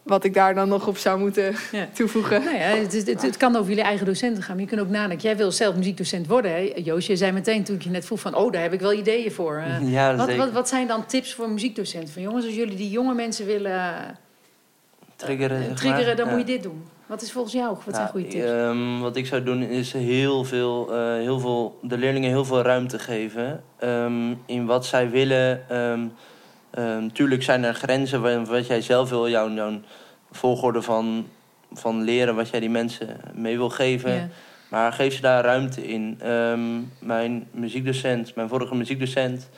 [0.03, 1.88] wat ik daar dan nog op zou moeten Ja.
[1.92, 2.44] toevoegen.
[2.44, 4.55] Nou ja, het, is- het, het kan over jullie eigen docenten gaan.
[4.55, 5.27] Maar je kunt ook nadenken.
[5.29, 6.72] Jij wil zelf muziekdocent worden, hè?
[6.85, 7.07] Joost.
[7.09, 8.35] Je zei meteen toen ik je net vroeg van...
[8.35, 9.62] oh, daar heb ik wel ideeën voor.
[9.83, 10.44] Ja, wat, zeker.
[10.44, 12.12] wat, wat zijn dan tips voor muziekdocenten?
[12.12, 13.94] Van jongens, als jullie die jonge mensen willen
[15.16, 15.76] eh, Triggeren, maar.
[15.76, 16.16] triggeren...
[16.16, 16.31] dan Ja.
[16.33, 16.85] moet je dit doen.
[17.07, 17.68] Wat is volgens jou?
[17.85, 18.44] Wat zijn Ja, goede tips?
[18.44, 22.62] ehm, wat ik zou doen is heel veel, eh, heel veel, de leerlingen heel veel
[22.62, 25.68] ruimte geven ehm, in wat zij willen.
[25.68, 29.81] Ehm, tuurlijk zijn er grenzen wa- wat jij zelf wil, jouw, jouw
[30.33, 31.26] volgorde van,
[31.72, 34.14] van leren, wat jij die mensen mee wil geven.
[34.14, 34.29] Ja.
[34.70, 36.20] Maar geef ze daar ruimte in.
[36.98, 39.48] Mijn muziekdocent, mijn vorige muziekdocent,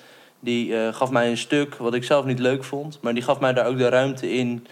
[0.41, 2.99] die eh, gaf mij een stuk wat ik zelf niet leuk vond.
[3.03, 4.67] Maar die gaf mij daar ook de ruimte in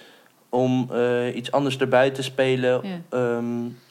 [0.49, 2.81] om eh, iets anders erbij te spelen.
[2.83, 3.01] Ja.
[3.19, 3.45] ehm,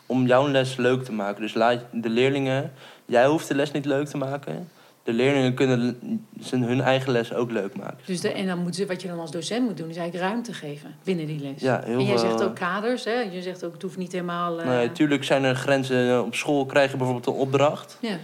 [0.06, 1.42] om jouw les leuk te maken.
[1.42, 2.72] Dus laat de leerlingen,
[3.06, 4.70] jij hoeft de les niet leuk te maken.
[5.04, 6.00] De leerlingen kunnen
[6.40, 7.98] zijn hun eigen les ook leuk maken.
[8.06, 9.90] Dus de, en dan moeten ze, wat je dan als docent moet doen...
[9.90, 11.62] is eigenlijk ruimte geven binnen die les.
[11.62, 13.20] Ja, heel en jij zegt ook kaders, hè?
[13.20, 14.60] Je zegt ook, het hoeft niet helemaal...
[14.60, 16.24] eh, Nee, tuurlijk zijn er grenzen.
[16.26, 17.98] Op school krijg je bijvoorbeeld een opdracht.
[18.02, 18.18] ja,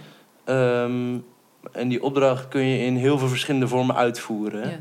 [0.44, 1.16] Ehm,
[1.72, 4.68] en die opdracht kun je in heel veel verschillende vormen uitvoeren.
[4.70, 4.78] ja.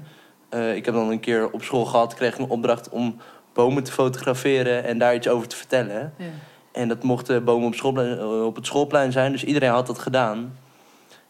[0.50, 3.18] Eh, ik heb dan een keer op school gehad, kreeg ik een opdracht om
[3.54, 6.14] bomen te fotograferen en daar iets over te vertellen.
[6.18, 6.26] ja.
[6.72, 10.58] En dat mochten bomen op, schoolplein, op het schoolplein zijn, dus iedereen had dat gedaan.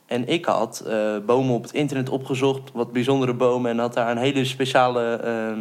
[0.06, 4.12] En ik had eh, bomen op het internet opgezocht, wat bijzondere bomen, en had daar
[4.12, 5.60] een hele speciale, ehm,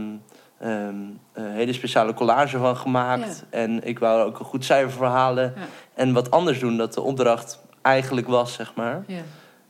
[0.58, 0.94] ehm,
[1.32, 3.44] eh, hele speciale collage van gemaakt.
[3.50, 5.62] En ik wou ook een goed cijfer verhalen Ja.
[5.94, 9.04] en wat anders doen dat de opdracht eigenlijk was, zeg maar.
[9.06, 9.20] ja.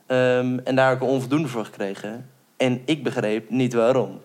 [0.07, 2.29] Ehm, en daar heb ik een onvoldoende voor gekregen.
[2.57, 4.21] En ik begreep niet waarom.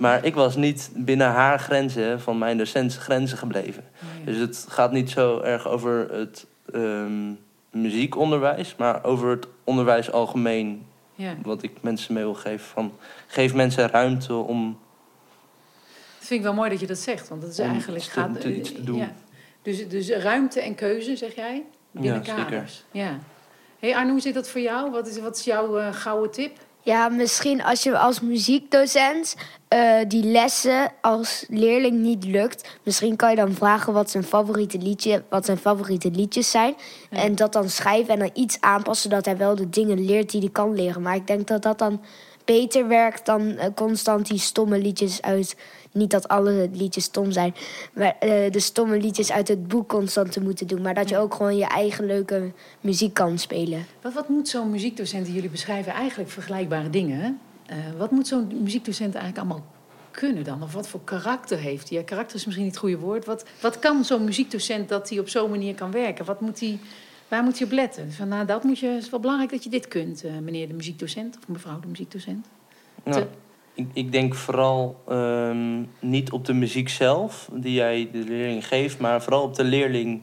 [0.00, 3.84] Maar ik was niet binnen haar grenzen, van mijn docents grenzen gebleven.
[4.24, 7.32] Dus het gaat niet zo erg over het ehm,
[7.70, 10.86] muziekonderwijs, maar over het onderwijs algemeen.
[11.14, 11.34] ja.
[11.42, 12.66] Wat ik mensen mee wil geven.
[12.66, 12.92] Van,
[13.26, 14.78] geef mensen ruimte om.
[16.18, 18.40] Dat vind ik wel mooi dat je dat zegt, want dat is eigenlijk te- gaat
[18.40, 18.96] te- iets te doen.
[18.98, 19.12] Ja.
[19.62, 22.44] Dus, dus ruimte en keuze, zeg jij, binnen Ja, zeker.
[22.44, 22.84] kaders.
[22.90, 23.18] Ja.
[23.78, 24.90] Hey Arno, hoe zit dat voor jou?
[24.90, 26.58] Wat is, wat is jouw eh, gouden tip?
[26.82, 29.36] Ja, misschien als je als muziekdocent
[29.68, 34.78] eh, die lessen als leerling niet lukt, misschien kan je dan vragen wat zijn favoriete
[34.78, 36.74] liedje, wat zijn favoriete liedjes zijn.
[37.10, 37.18] Ja.
[37.18, 40.40] En dat dan schrijven en dan iets aanpassen dat hij wel de dingen leert die
[40.40, 41.02] hij kan leren.
[41.02, 42.00] Maar ik denk dat dat dan
[42.44, 45.56] beter werkt dan eh, constant die stomme liedjes uit.
[45.92, 47.54] Niet dat alle liedjes stom zijn,
[47.94, 50.82] maar eh, de stomme liedjes uit het boek constant te moeten doen.
[50.82, 53.86] Maar dat je ook gewoon je eigen leuke muziek kan spelen.
[54.02, 57.40] Wat, wat moet zo'n muziekdocent, die jullie beschrijven eigenlijk vergelijkbare dingen?
[57.66, 59.66] Eh, wat moet zo'n muziekdocent eigenlijk allemaal
[60.10, 60.62] kunnen dan?
[60.62, 61.98] Of wat voor karakter heeft hij?
[61.98, 63.24] Ja, karakter is misschien niet het goede woord.
[63.24, 66.24] Wat, wat kan zo'n muziekdocent dat hij op zo'n manier kan werken?
[66.24, 66.78] Wat moet hij,
[67.28, 68.12] waar moet hij op letten?
[68.12, 70.68] Van, nou, dat moet je, het is wel belangrijk dat je dit kunt, eh, meneer
[70.68, 72.46] de muziekdocent of mevrouw de muziekdocent.
[73.04, 73.24] Nou,
[73.74, 78.98] ik, ik denk vooral ehm, niet op de muziek zelf, die jij de leerling geeft,
[78.98, 80.22] maar vooral op de leerling.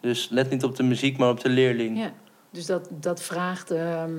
[0.00, 1.98] Dus let niet op de muziek, maar op de leerling.
[1.98, 2.12] Ja,
[2.50, 4.12] dus dat, dat vraagt ehm,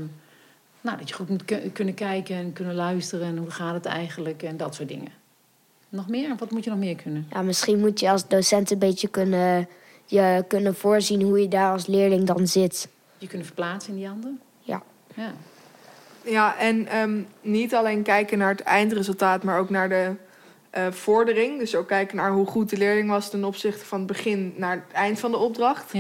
[0.82, 3.28] nou, dat je goed moet ku- kunnen kijken en kunnen luisteren.
[3.28, 5.12] En hoe gaat het eigenlijk en dat soort dingen.
[5.90, 6.36] Nog meer?
[6.38, 7.28] Wat moet je nog meer kunnen?
[7.32, 9.68] Ja, misschien moet je als docent een beetje kunnen,
[10.06, 12.90] je kunnen voorzien hoe je daar als leerling dan zit.
[13.18, 14.40] Je kunnen verplaatsen in die handen?
[14.60, 14.84] Ja.
[15.16, 15.34] Ja.
[16.26, 20.12] Ja, en ehm, niet alleen kijken naar het eindresultaat, maar ook naar de
[20.70, 21.60] eh, vordering.
[21.60, 24.72] Dus ook kijken naar hoe goed de leerling was ten opzichte van het begin naar
[24.72, 25.92] het eind van de opdracht.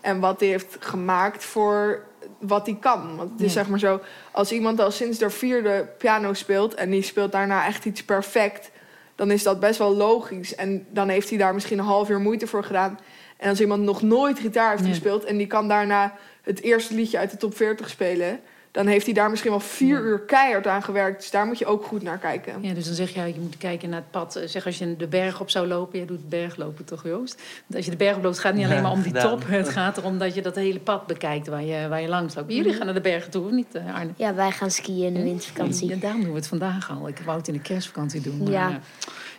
[0.00, 2.02] En wat hij heeft gemaakt voor
[2.38, 3.16] wat hij kan.
[3.16, 6.74] Want het is zeg maar zo, als iemand al sinds de vierde piano speelt...
[6.74, 8.70] en die speelt daarna echt iets perfect...
[9.14, 10.54] dan is dat best wel logisch.
[10.54, 12.98] En dan heeft hij daar misschien een half uur moeite voor gedaan.
[13.36, 15.24] En als iemand nog nooit gitaar heeft gespeeld...
[15.24, 18.40] en die kan daarna het eerste liedje uit de top 40 spelen...
[18.72, 20.04] dan heeft hij daar misschien wel vier Ja.
[20.04, 21.20] uur keihard aan gewerkt.
[21.20, 22.54] Dus daar moet je ook goed naar kijken.
[22.62, 24.36] ja, dus dan zeg je, ja, je moet kijken naar het pad.
[24.36, 27.34] Eh, Zeg als je de berg op zou lopen, jij doet berglopen toch Joost?
[27.34, 29.12] Want als je de berg op loopt, gaat het niet alleen Ja, maar om die
[29.12, 29.30] gedaan.
[29.38, 29.48] top.
[29.48, 32.52] Het gaat erom dat je dat hele pad bekijkt waar je, waar je langs loopt.
[32.52, 34.10] Jullie gaan naar de bergen toe, of niet eh, Arne?
[34.16, 35.88] Ja, wij gaan skiën in de wintervakantie.
[35.88, 37.08] Ja, daarom doen we het vandaag al.
[37.08, 38.38] Ik wou het in de kerstvakantie doen.
[38.42, 38.68] Maar, Ja.
[38.68, 38.80] ja.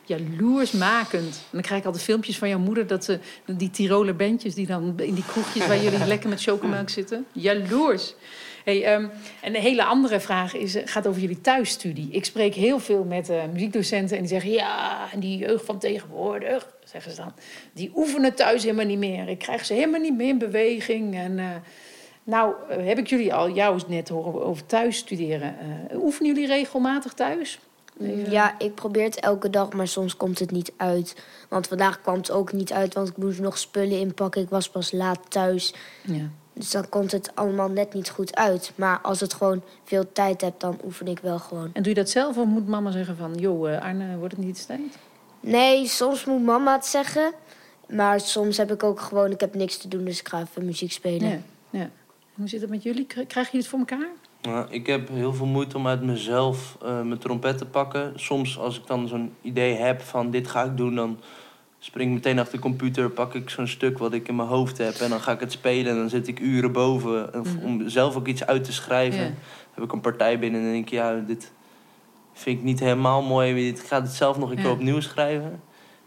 [0.06, 1.36] Jaloersmakend.
[1.36, 2.88] En dan krijg ik altijd filmpjes van jouw moeder...
[2.88, 5.68] dat ze die Tiroler bandjes die dan in die kroegjes...
[5.68, 7.26] waar jullie lekker met chocomelk zitten.
[7.32, 8.16] Jaloers.
[8.64, 9.12] Hey, en
[9.44, 12.10] een hele andere vraag is, eh, gaat over jullie thuisstudie.
[12.12, 14.52] Ik spreek heel veel met eh, muziekdocenten en die zeggen...
[14.52, 17.34] ja, en die jeugd van tegenwoordig, zeggen ze dan...
[17.74, 19.30] die oefenen thuis helemaal niet meer.
[19.30, 21.16] Ik krijg ze helemaal niet meer in beweging.
[21.16, 21.46] En, eh,
[22.24, 25.56] nou, heb ik jullie al jou net horen over thuis studeren.
[25.96, 27.60] Oefenen jullie regelmatig thuis?
[28.30, 31.16] Ja, ik probeer het elke dag, maar soms komt het niet uit.
[31.50, 34.42] Want vandaag kwam het ook niet uit, want ik moest nog spullen inpakken.
[34.42, 35.74] Ik was pas laat thuis.
[36.02, 36.30] Ja.
[36.54, 38.72] Dus dan komt het allemaal net niet goed uit.
[38.76, 41.70] Maar als het gewoon veel tijd hebt, dan oefen ik wel gewoon.
[41.74, 43.34] En doe je dat zelf of moet mama zeggen van...
[43.36, 44.98] joh, eh, Arne, wordt het niet tijd?
[45.40, 47.34] Nee, soms moet mama het zeggen.
[47.90, 50.66] Maar soms heb ik ook gewoon, ik heb niks te doen, dus ik ga even
[50.66, 51.30] muziek spelen.
[51.30, 51.40] Ja.
[51.70, 51.90] ja.
[52.34, 53.06] Hoe zit het met jullie?
[53.06, 54.10] Krijg- Krijgen jullie het voor elkaar?
[54.42, 58.12] Nou, ik heb heel veel moeite om uit mezelf eh, mijn trompet te pakken.
[58.20, 61.20] Soms als ik dan zo'n idee heb van dit ga ik doen, dan
[61.84, 64.78] spring ik meteen achter de computer, pak ik zo'n stuk wat ik in mijn hoofd
[64.78, 67.34] heb en dan ga ik het spelen en dan zit ik uren boven.
[67.34, 67.66] En Mhm.
[67.66, 69.24] Om zelf ook iets uit te schrijven.
[69.24, 69.34] Ja.
[69.74, 71.52] Heb ik een partij binnen en dan denk ik, ja, dit
[72.34, 73.68] vind ik niet helemaal mooi.
[73.68, 74.72] Ik ga het zelf nog een keer Ja.
[74.72, 75.62] opnieuw schrijven.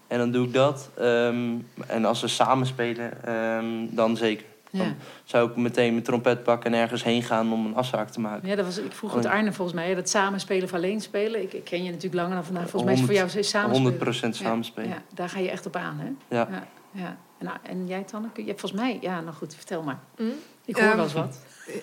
[0.07, 0.91] En dan doe ik dat.
[0.99, 1.51] Ehm,
[1.87, 4.47] en als we samen spelen, ehm, dan zeker.
[4.83, 4.95] Ja.
[5.25, 8.49] Zou ik meteen mijn trompet pakken en ergens heen gaan om een afspraak te maken.
[8.49, 9.27] ja, dat was, ik vroeg het.
[9.27, 9.95] Arne volgens mij.
[9.95, 11.43] Dat samenspelen of alleen spelen.
[11.43, 12.71] Ik, ik ken je natuurlijk langer dan vandaag.
[12.71, 14.15] Volgens mij is het voor jou is samenspelen.
[14.35, 14.89] 100% samenspelen.
[14.89, 16.37] Ja, daar ga je echt op aan, hè?
[16.37, 16.49] Ja.
[16.51, 17.17] ja, ja.
[17.39, 18.29] En, nou, en jij, Tanne?
[18.33, 18.99] Kun je, volgens mij...
[19.01, 19.99] Ja, nou goed, vertel maar.
[20.17, 20.23] Hm?
[20.65, 21.39] Ik hoor Ehm, wel eens wat.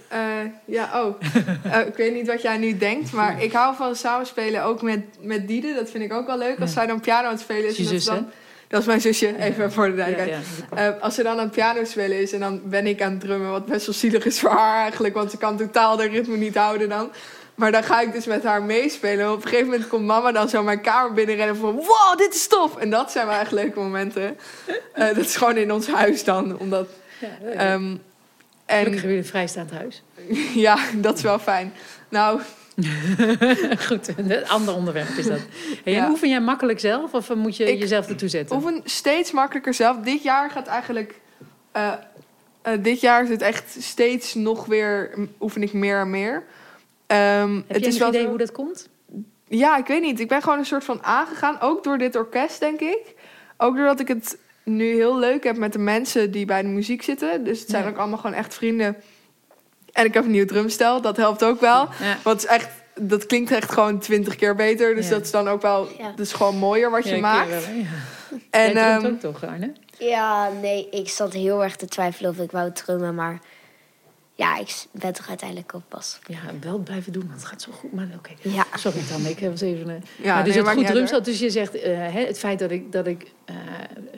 [0.10, 0.20] Eh,
[0.66, 1.16] ja, oh.
[1.72, 5.02] Eh, ik weet niet wat jij nu denkt, maar ik hou van samenspelen ook met,
[5.22, 5.74] met Diede.
[5.74, 6.60] Dat vind ik ook wel leuk.
[6.60, 6.76] Als Ja.
[6.76, 7.70] zij dan piano aan het spelen is.
[7.72, 8.28] Is je zus, dan,
[8.72, 10.46] dat is mijn zusje, even voor de duidelijkheid.
[10.76, 10.94] ja.
[10.94, 13.20] Eh, als ze dan aan het piano spelen is en dan ben ik aan het
[13.20, 16.38] drummen, wat best wel zielig is voor haar eigenlijk, want ze kan totaal de ritme
[16.38, 17.12] niet houden dan.
[17.56, 19.26] Maar dan ga ik dus met haar meespelen.
[19.26, 21.76] En op een gegeven moment komt mama dan zo mijn kamer binnenrennen van...
[21.76, 22.78] Wow, dit is tof!
[22.78, 24.38] En dat zijn wel echt leuke momenten.
[24.94, 26.60] Eh, dat is gewoon in ons huis dan.
[26.60, 28.00] Omdat, Ja, ehm, Gelukkig
[28.66, 30.04] en hebben jullie een vrijstaand huis.
[30.68, 31.74] ja, dat is wel fijn.
[32.10, 32.42] Nou,
[33.88, 35.40] Goed, een ander onderwerp is dat.
[35.84, 36.10] Hey, en Ja.
[36.10, 38.56] oefen jij makkelijk zelf of moet je Ik jezelf ertoe zetten?
[38.56, 39.98] oefen steeds makkelijker zelf.
[39.98, 41.20] Dit jaar gaat eigenlijk...
[41.72, 41.94] eh,
[42.62, 45.14] eh, dit jaar is het echt steeds nog weer...
[45.40, 46.44] oefen ik meer en meer.
[47.08, 48.90] Ehm, Heb het je is wel idee hoe dat komt?
[49.48, 50.20] Ja, ik weet niet.
[50.20, 51.60] Ik ben gewoon een soort van aangegaan.
[51.62, 53.00] Ook door dit orkest, denk ik.
[53.58, 57.02] Ook doordat ik het nu heel leuk heb met de mensen die bij de muziek
[57.02, 57.44] zitten.
[57.44, 57.90] Dus het zijn Ja.
[57.90, 58.96] ook allemaal gewoon echt vrienden.
[59.94, 61.02] En ik heb een nieuw drumstel.
[61.02, 61.88] Dat helpt ook wel.
[62.00, 62.18] Ja.
[62.24, 64.96] Want het is echt, dat klinkt echt gewoon twintig keer beter.
[64.96, 65.12] Dus Ja.
[65.12, 65.88] dat is dan ook wel...
[65.98, 66.10] Ja.
[66.10, 67.50] Dat is gewoon mooier wat je maakt.
[67.50, 67.62] wel.
[68.50, 69.72] En, Jij ehm, ook toch, Arne?
[69.98, 73.40] Ja, nee, ik zat heel erg te twijfelen of ik wou drummen, maar
[74.36, 76.20] ja, ik ben toch uiteindelijk ook pas.
[76.28, 77.94] Ja, wel blijven doen, want het gaat zo goed.
[77.94, 78.32] Maar oké.
[78.42, 78.66] Ja.
[78.76, 79.90] Sorry dan, ik was even...
[79.90, 81.22] eh, Ja, maar dus nee, het goed drumstel.
[81.22, 83.56] Dus je zegt, eh, hè, het feit dat ik, dat ik eh,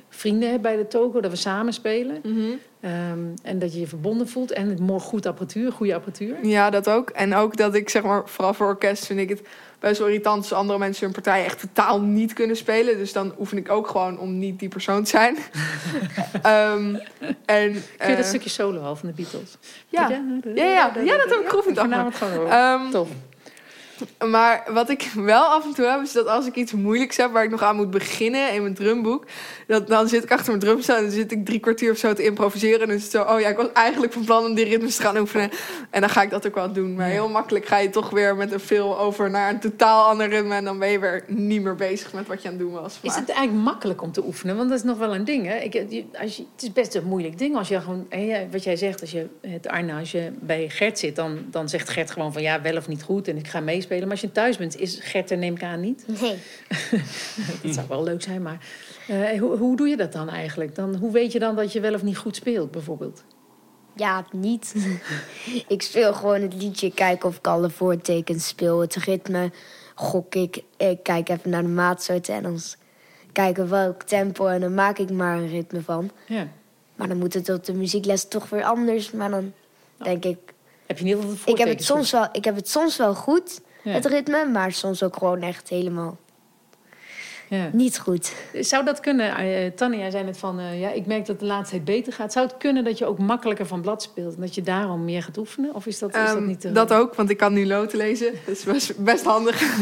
[0.10, 2.20] vrienden heb bij de Togo, dat we samen spelen.
[2.24, 2.52] mhm.
[2.84, 4.52] Ehm, en dat je je verbonden voelt.
[4.52, 6.46] En het mo- goed apparatuur, goede apparatuur.
[6.46, 7.10] Ja, dat ook.
[7.10, 9.42] En ook dat ik, zeg maar, vooral voor orkest vind ik het
[9.80, 12.98] best wel irritant als andere mensen hun partij echt totaal niet kunnen spelen.
[12.98, 15.38] Dus dan oefen ik ook gewoon om niet die persoon te zijn.
[16.42, 16.96] Ehm,
[17.46, 19.58] en, Kun je eh, dat stukje solo al van de Beatles?
[19.90, 20.10] ja.
[20.10, 21.78] Ja, ja, ja, dat heb ik geoefend.
[21.78, 23.10] Ehm, Tof.
[24.30, 27.32] Maar wat ik wel af en toe heb, is dat als ik iets moeilijks heb
[27.32, 29.26] waar ik nog aan moet beginnen in mijn drumboek,
[29.68, 32.14] dat, dan zit ik achter mijn drumstel en dan zit ik drie kwartier of zo
[32.14, 32.82] te improviseren.
[32.82, 34.96] En dan is het zo, oh ja, ik was eigenlijk van plan om die ritmes
[34.96, 35.50] te gaan oefenen.
[35.90, 36.96] En dan ga ik dat ook wel doen.
[36.96, 40.30] Maar heel makkelijk ga je toch weer met een veel over naar een totaal ander
[40.30, 40.56] ritme.
[40.56, 43.00] En dan ben je weer niet meer bezig met wat je aan het doen was.
[43.02, 44.58] Is het eigenlijk makkelijk om te oefenen?
[44.58, 45.46] Want dat is nog wel een ding.
[45.46, 45.58] Hè?
[45.58, 48.08] Ik, als je, het is best een moeilijk ding als je gewoon,
[48.52, 51.90] wat jij zegt, als je, het Arne, als je bij Gert zit, dan, dan zegt
[51.90, 54.04] Gert gewoon van ja, wel of niet goed en ik ga meespelen.
[54.04, 56.06] Maar als je thuis bent, is Gert er neem ik aan niet.
[56.22, 56.38] Nee.
[57.64, 58.68] Dat zou wel leuk zijn, maar
[59.08, 60.76] eh, hoe, hoe doe je dat dan eigenlijk?
[60.76, 63.24] Dan, hoe weet je dan dat je wel of niet goed speelt, bijvoorbeeld?
[63.96, 64.76] Ja, niet.
[65.68, 68.80] ik speel gewoon het liedje, kijk of ik alle voortekens speel.
[68.80, 69.52] Het ritme
[69.96, 70.64] gok ik.
[70.78, 72.60] Ik kijk even naar de maatsoorten en dan
[73.32, 76.12] kijken welk tempo en dan maak ik maar een ritme van.
[76.28, 76.48] Ja.
[76.96, 79.12] Maar dan moet het op de muziekles toch weer anders.
[79.12, 79.54] Maar dan
[79.98, 80.38] denk ik,
[80.86, 83.62] Heb je niet altijd ik heb het soms wel, ik heb het soms wel goed,
[83.84, 83.92] Ja.
[83.92, 86.18] het ritme, maar soms ook gewoon echt helemaal
[87.50, 87.70] Ja.
[87.72, 88.34] niet goed.
[88.60, 89.36] Zou dat kunnen?
[89.38, 92.14] eh Tanja, jij zei net van, eh, ja, ik merk dat de laatste tijd beter
[92.14, 92.32] gaat.
[92.34, 95.24] Zou het kunnen dat je ook makkelijker van blad speelt en dat je daarom meer
[95.24, 95.74] gaat oefenen?
[95.76, 96.72] Of is dat, is dat Ehm, niet te...
[96.72, 98.32] dat ook, want ik kan nu loten lezen.
[98.46, 99.62] Dat is best, best handig.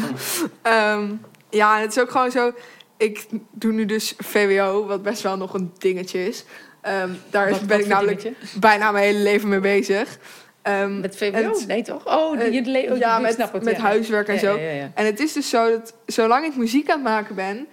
[0.62, 1.12] Ehm,
[1.50, 2.52] ja, het is ook gewoon zo.
[2.98, 6.44] Ik doe nu dus VWO, wat best wel nog een dingetje is.
[6.82, 8.60] Ehm, daar Wat- ben wat ik namelijk dingetje?
[8.60, 10.18] bijna mijn hele leven mee bezig.
[10.62, 11.38] Ehm, Met VWO?
[11.50, 12.06] het- Nee, toch?
[12.18, 13.82] Oh, eh, je le- oh, ja, ik met, snap het, met ja.
[13.82, 14.54] huiswerk en Ja, zo.
[14.58, 14.92] ja, ja, ja.
[14.96, 17.68] En het is dus zo dat zolang ik muziek aan het maken ben,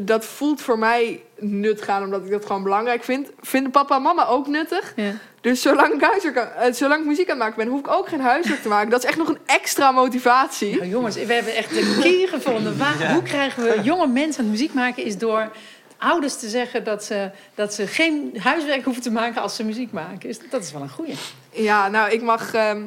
[0.00, 3.30] dat voelt voor mij nuttig aan, omdat ik dat gewoon belangrijk vind.
[3.40, 4.92] Vinden papa en mama ook nuttig.
[4.96, 5.10] Ja.
[5.40, 7.88] Dus zolang ik, huiswerk aan- eh, zolang ik muziek aan het maken ben, hoef ik
[7.88, 8.90] ook geen huiswerk te maken.
[8.90, 10.76] Dat is echt nog een extra motivatie.
[10.76, 12.78] Nou, jongens, we hebben echt de key gevonden.
[12.78, 15.04] Waar, Hoe krijgen we jonge mensen aan het muziek maken?
[15.04, 15.50] Is door
[15.98, 19.92] ouders te zeggen dat ze, dat ze geen huiswerk hoeven te maken als ze muziek
[19.92, 20.28] maken.
[20.28, 21.14] Is, dat is wel een goeie.
[21.54, 22.82] Ja, nou, ik mag ehm,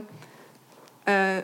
[1.04, 1.38] eh,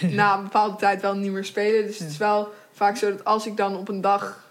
[0.18, 1.86] na een bepaalde tijd wel niet meer spelen.
[1.86, 4.44] Dus het is wel vaak zo dat als ik dan op een dag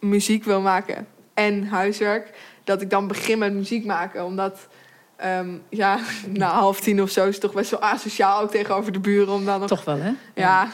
[0.00, 4.24] muziek wil maken en huiswerk, dat ik dan begin met muziek maken.
[4.24, 4.68] Omdat,
[5.16, 8.92] ehm, ja, na half tien of zo is het toch best wel asociaal ook tegenover
[8.92, 9.68] de buren om dan nog...
[9.68, 10.12] Toch wel, hè?
[10.34, 10.68] Ja,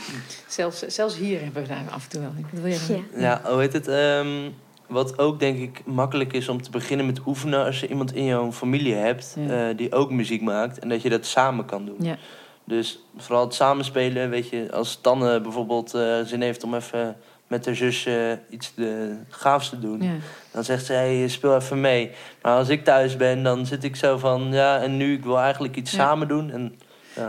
[0.47, 2.33] Zelfs, zelfs hier hebben we daar af en toe wel.
[2.53, 3.05] Wat wil?
[3.15, 3.21] Ja.
[3.21, 3.89] Ja, hoe heet het?
[3.89, 4.51] Ehm,
[4.91, 8.25] wat ook denk ik makkelijk is om te beginnen met oefenen als je iemand in
[8.25, 9.69] jouw familie hebt Ja.
[9.69, 11.97] eh, die ook muziek maakt en dat je dat samen kan doen.
[11.99, 12.17] Ja.
[12.65, 17.67] Dus vooral het samenspelen, weet je, als Tanne bijvoorbeeld eh, zin heeft om even met
[17.67, 20.13] haar zus eh, iets de gaafs te doen, Ja.
[20.51, 22.11] dan zegt ze, hey, speel even mee.
[22.43, 25.39] Maar als ik thuis ben, dan zit ik zo van, ja, en nu, ik wil
[25.39, 25.97] eigenlijk iets Ja.
[25.99, 26.51] samen doen.
[26.51, 26.79] En,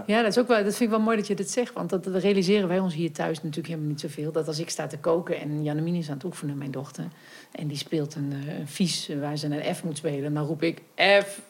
[0.06, 1.74] Ja, dat, is ook wel, dat vind ik wel mooi dat je dit zegt.
[1.74, 4.32] Want dat, dat realiseren wij ons hier thuis natuurlijk helemaal niet zoveel.
[4.32, 7.04] Dat als ik sta te koken en Jannemine is aan het oefenen, mijn dochter.
[7.52, 10.34] En die speelt een, eh, vies eh, waar ze een F moet spelen.
[10.34, 10.82] Dan roep ik
[11.24, 11.42] F,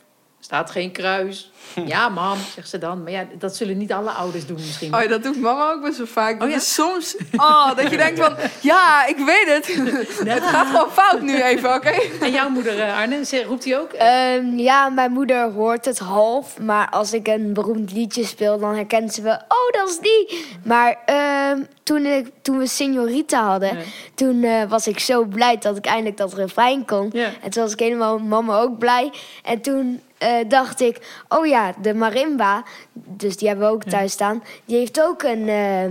[0.43, 1.51] staat geen kruis.
[1.85, 3.03] ja, mam, zegt ze dan.
[3.03, 4.95] Maar ja, dat zullen niet alle ouders doen misschien.
[4.95, 6.33] oh, ja, dat doet mama ook best wel vaak.
[6.39, 6.55] Dat Oh, ja?
[6.59, 9.67] is soms, oh, dat je denkt van, ja, ik weet het.
[10.33, 11.89] het gaat gewoon fout nu even, oké?
[12.21, 13.91] En jouw moeder, eh, Arne, roept die ook?
[13.91, 16.59] Ehm, ja, mijn moeder hoort het half.
[16.59, 19.33] Maar als ik een beroemd liedje speel, dan herkent ze wel...
[19.47, 20.45] Oh, dat is die!
[20.65, 23.77] Maar ehm, toen, ik, toen we Señorita hadden...
[23.77, 23.83] Ja.
[24.15, 27.09] toen eh, was ik zo blij dat ik eindelijk dat refrein kon.
[27.13, 27.29] Ja.
[27.41, 29.11] En toen was ik helemaal mama ook blij.
[29.43, 31.23] En toen eh, dacht ik...
[31.27, 34.43] Oh ja, de marimba, dus die hebben we ook thuis staan...
[34.65, 35.49] die heeft ook een...
[35.49, 35.85] eh,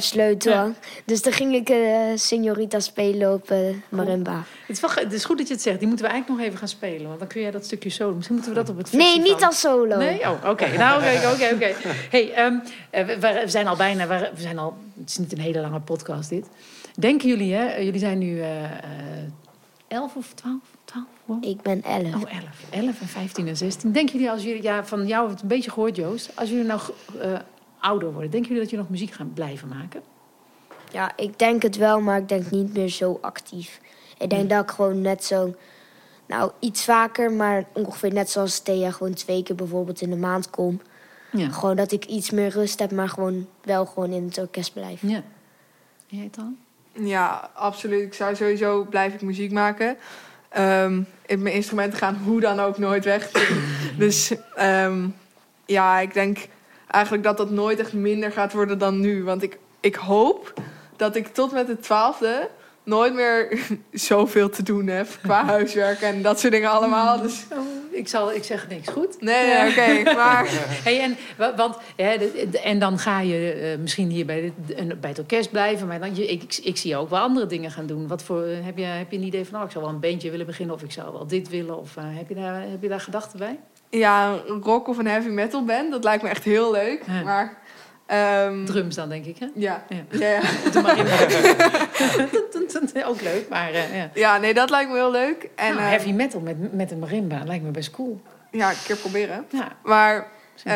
[0.00, 0.52] F-sleutel.
[0.52, 0.72] Ja.
[1.04, 1.78] Dus dan ging ik eh
[2.16, 3.54] Señorita spelen op
[3.88, 4.42] marimba.
[4.66, 5.78] Het is, wel, het is goed dat je het zegt.
[5.78, 7.06] Die moeten we eigenlijk nog even gaan spelen.
[7.06, 8.14] Want dan kun jij dat stukje solo.
[8.14, 9.16] Misschien moeten we dat op het festival.
[9.16, 9.96] Nee, niet als solo.
[9.96, 10.20] Nee?
[10.20, 10.66] Oh, oké.
[10.78, 11.74] Nou, oké, oké, oké.
[12.10, 12.54] Hey, ehm,
[12.90, 14.06] eh, we, we zijn al bijna...
[14.06, 14.76] We we zijn al...
[15.00, 16.46] Het is niet een hele lange podcast, dit.
[16.94, 17.76] Denken jullie, hè?
[17.76, 18.42] Jullie zijn nu
[19.88, 20.56] 11 of 12?
[20.84, 21.06] 12?
[21.40, 22.14] Ik ben elf.
[22.14, 22.44] Oh, 11.
[22.70, 23.92] 11 en 15 en 16.
[23.92, 24.62] Denken jullie als jullie...
[24.62, 26.30] Ja, van jou het een beetje gehoord, Joost.
[26.34, 26.80] Als jullie nou
[27.20, 27.32] eh,
[27.80, 28.30] ouder worden...
[28.30, 30.02] Denken jullie dat jullie nog muziek gaan blijven maken?
[30.92, 33.80] Ja, ik denk het wel, maar ik denk niet meer zo actief.
[34.18, 35.54] Ik denk dat ik gewoon net zo...
[36.26, 38.90] Nou, iets vaker, maar ongeveer net zoals Thea...
[38.90, 40.80] gewoon twee keer bijvoorbeeld in de maand kom.
[41.32, 41.48] Ja.
[41.48, 45.02] Gewoon dat ik iets meer rust heb, maar gewoon wel gewoon in het orkest blijf.
[45.02, 45.22] Ja.
[46.10, 46.56] En Jij dan?
[46.92, 48.02] Ja, absoluut.
[48.02, 49.96] Ik zou sowieso blijf ik muziek maken.
[50.50, 53.30] Ehm, in mijn instrumenten gaan hoe dan ook nooit weg.
[53.98, 55.08] dus ehm,
[55.66, 56.38] ja, ik denk
[56.86, 59.24] eigenlijk dat dat nooit echt minder gaat worden dan nu.
[59.24, 60.52] Want ik, ik hoop
[60.96, 62.48] dat ik tot met de twaalfde
[62.84, 63.58] nooit meer
[63.92, 67.20] zoveel te doen heb qua huiswerk en dat soort dingen allemaal.
[67.22, 67.58] Dus Oh,
[67.90, 69.20] ik, zal, ik zeg niks goed.
[69.20, 70.14] nee, nee, oké.
[70.14, 70.46] maar
[70.84, 71.76] Hey, en, wa- want,
[72.62, 75.86] en dan ga je eh, misschien hier bij, de, bij het orkest blijven.
[75.86, 78.06] Maar dan, je, ik, ik zie je ook wel andere dingen gaan doen.
[78.08, 80.00] Wat voor, eh, heb, je, heb je een idee van, oh, ik zou wel een
[80.00, 80.74] bandje willen beginnen...
[80.74, 81.78] of ik zou wel dit willen?
[81.78, 83.58] Of eh, heb, je daar, heb je daar gedachten bij?
[83.90, 87.02] ja, een rock of een heavy metal band, dat lijkt me echt heel leuk.
[87.06, 87.22] Ja.
[87.22, 87.58] Maar
[88.10, 89.46] Ehm, Drums dan, denk ik, hè?
[89.54, 89.84] Ja.
[89.88, 90.18] Ja.
[90.18, 90.28] Ja.
[90.28, 90.40] Ja,
[90.72, 91.06] Doe maar in.
[93.06, 94.10] Ook leuk, maar eh, ja.
[94.14, 95.48] ja, nee, dat lijkt me heel leuk.
[95.56, 98.20] En Nou, heavy metal met, met een marimba lijkt me best cool.
[98.50, 99.44] ja, een keer proberen.
[99.50, 100.26] Ja, Maar
[100.64, 100.74] Eh,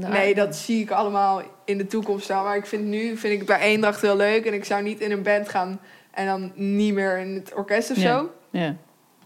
[0.00, 2.44] de nee, dat zie ik allemaal in de toekomst staan.
[2.44, 4.44] Maar ik vind nu vind ik het bij Eendracht heel leuk.
[4.46, 7.90] En ik zou niet in een band gaan en dan niet meer in het orkest
[7.90, 8.02] of Ja.
[8.18, 8.30] zo.
[8.50, 8.74] Ja,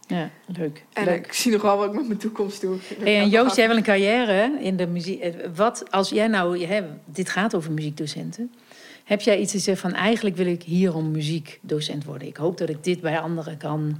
[0.07, 0.85] ja leuk.
[0.93, 1.27] En leuk.
[1.27, 2.77] ik zie nog wel wat ik met mijn toekomst doe.
[3.03, 5.21] Hey, en Joost, jij hebt wel een carrière hè, in de muziek.
[5.21, 8.53] Eh, Wat als jij nou, hè, dit gaat over muziekdocenten.
[9.05, 12.29] Heb jij iets te zeggen van eigenlijk wil ik hierom muziekdocent worden?
[12.29, 13.99] Ik hoop dat ik dit bij anderen kan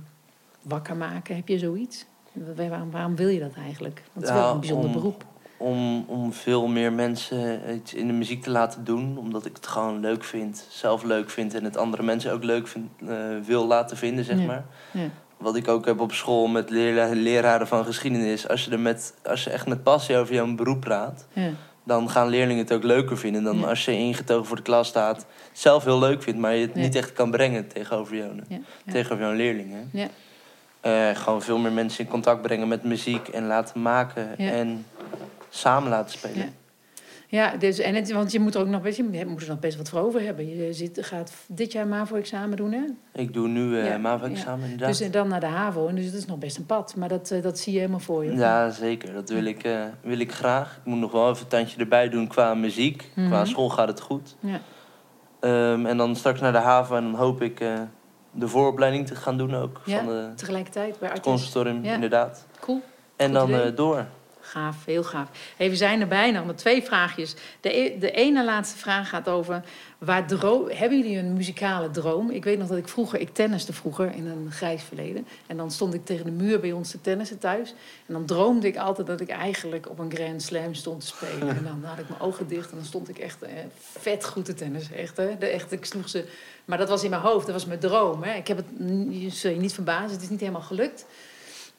[0.63, 1.37] wakker maken.
[1.37, 2.05] Heb je zoiets?
[2.33, 4.03] Wa- Waarom, waarom wil je dat eigenlijk?
[4.13, 5.25] Want het is wel Ja, een bijzonder om- beroep.
[5.57, 9.19] Om, om veel meer mensen iets in de muziek te laten doen.
[9.19, 10.67] Omdat ik het gewoon leuk vind.
[10.71, 11.55] Zelf leuk vind.
[11.55, 14.45] En het andere mensen ook leuk vind, eh, wil laten vinden, zeg Ja.
[14.47, 14.65] maar.
[14.91, 15.09] Ja.
[15.43, 18.49] Wat ik ook heb op school met lera- leraren van geschiedenis.
[18.49, 21.27] Als je, er met, als je echt met passie over jouw beroep praat.
[21.33, 21.51] Ja.
[21.85, 23.67] Dan gaan leerlingen het ook leuker vinden dan Ja.
[23.67, 25.27] als je ingetogen voor de klas staat.
[25.53, 28.17] Zelf heel leuk vindt, maar je het niet echt kan brengen tegenover
[28.49, 28.59] Ja.
[28.93, 29.91] Tegenover jouw leerlingen.
[29.93, 30.09] Ja.
[30.81, 34.87] Eh, gewoon veel meer mensen in contact brengen met muziek en laten maken en
[35.51, 36.55] samen laten spelen.
[37.33, 37.57] Ja.
[37.57, 39.77] Dus, en het, want je moet er ook nog best, je moet er nog best
[39.77, 40.57] wat voor over hebben.
[40.57, 42.83] Je zit, gaat dit jaar MAVO-examen doen, hè?
[43.13, 44.89] Ik doe nu Ja, MAVO-examen inderdaad.
[44.89, 45.87] Dus eh, dan naar de HAVO.
[45.89, 46.97] En dus dat is nog best een pad.
[46.97, 48.35] Maar dat, eh, dat zie je helemaal voor je.
[48.35, 49.13] Ja, zeker.
[49.13, 49.69] Dat wil ik,
[50.01, 50.77] wil ik graag.
[50.77, 53.11] Ik moet nog wel even een tandje erbij doen qua muziek.
[53.15, 53.27] Mhm.
[53.27, 54.37] Qua school gaat het goed.
[54.41, 54.61] Ja.
[55.41, 57.59] Ehm, en dan straks naar de haven en dan hoop ik
[58.31, 59.81] de vooropleiding te gaan doen ook.
[59.85, 62.47] Ja, Van de, Tegelijkertijd bij het conservatorium, inderdaad.
[62.61, 62.81] Cool.
[63.17, 64.07] En Goed dan door.
[64.53, 65.29] Gaaf, heel gaaf.
[65.57, 67.35] Hey, we zijn er bijna, maar twee vraagjes.
[67.61, 69.63] De, e- de ene laatste vraag gaat over...
[69.99, 72.31] Waar dro- hebben jullie een muzikale droom?
[72.31, 73.21] Ik weet nog dat ik vroeger...
[73.21, 75.27] Ik tenniste vroeger in een grijs verleden.
[75.47, 77.75] En dan stond ik tegen de muur bij ons te tennissen thuis.
[78.07, 81.49] En dan droomde ik altijd dat ik eigenlijk op een Grand Slam stond te spelen.
[81.57, 83.51] En dan had ik mijn ogen dicht en dan stond ik echt eh,
[83.99, 84.97] vet goed te tennissen.
[84.97, 85.39] Echt, hè?
[85.39, 86.29] De, echt, ik sloeg ze...
[86.65, 88.23] Maar dat was in mijn hoofd, dat was mijn droom.
[88.23, 88.35] Hè?
[88.35, 88.67] Ik heb het,
[89.11, 91.05] je zul je niet verbazen, het is niet helemaal gelukt.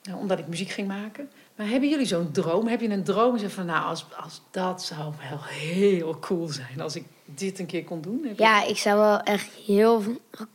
[0.04, 1.30] Nou, omdat ik muziek ging maken.
[1.56, 2.68] Maar hebben jullie zo'n droom?
[2.68, 3.38] Heb je een droom?
[3.38, 7.66] Zeg van, nou, als, als dat zou wel heel cool zijn als ik dit een
[7.66, 8.24] keer kon doen.
[8.28, 10.02] Heb je- Ja, ik zou wel echt heel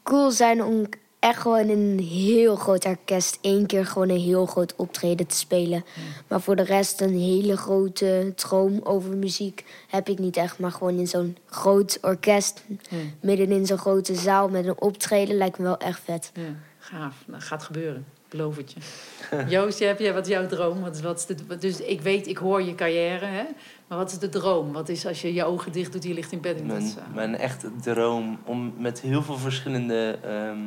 [0.03, 0.86] cool zijn om
[1.18, 5.36] echt gewoon in een heel groot orkest één keer gewoon een heel groot optreden te
[5.36, 5.84] spelen.
[6.28, 10.59] Maar voor de rest een hele grote droom over muziek heb ik niet echt.
[10.59, 12.96] Maar gewoon in zo'n groot orkest, Ja.
[13.20, 16.30] midden in zo'n grote zaal met een optreden lijkt me wel echt vet.
[16.34, 16.42] Ja,
[16.78, 17.14] gaaf.
[17.26, 18.07] Nou, gaat gebeuren.
[18.29, 18.81] Ik beloof het je.
[19.55, 20.81] Joost, heb jij, wat is jouw droom?
[20.81, 23.45] Wat, wat is de, dus ik weet, ik hoor je carrière, hè?
[23.87, 24.72] Maar wat is de droom?
[24.72, 27.14] Wat is als je je ogen dicht doet, je ligt in bed dat Mijn, eh,
[27.14, 30.59] mijn echte droom om met heel veel verschillende, ehm,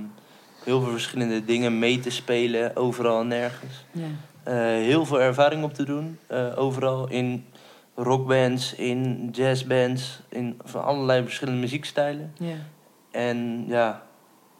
[0.64, 3.86] heel veel verschillende dingen mee te spelen, overal en nergens.
[3.91, 4.07] ja.
[4.43, 7.45] Eh, heel veel ervaring op te doen, eh, overal in
[7.95, 12.34] rockbands, in jazzbands, in van allerlei verschillende muziekstijlen.
[12.38, 12.55] Ja,
[13.12, 14.03] En ja,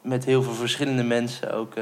[0.02, 1.74] met heel veel verschillende mensen ook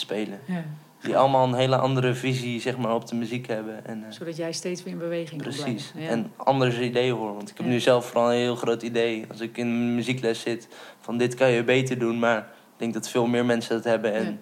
[0.00, 0.40] spelen.
[0.44, 0.64] ja.
[1.02, 3.86] Die allemaal een hele andere visie zeg maar, op de muziek hebben.
[3.86, 5.90] En, eh, Zodat jij steeds weer in beweging kan precies.
[5.90, 6.00] blijven.
[6.02, 6.08] Ja.
[6.08, 7.34] En andere ideeën horen.
[7.34, 7.72] Want ik heb Ja.
[7.72, 9.24] nu zelf vooral een heel groot idee.
[9.30, 10.68] Als ik in mijn muziekles zit,
[11.00, 12.18] van dit kan je beter doen.
[12.18, 12.44] Maar ik
[12.76, 14.12] denk dat veel meer mensen dat hebben.
[14.14, 14.36] En Ja.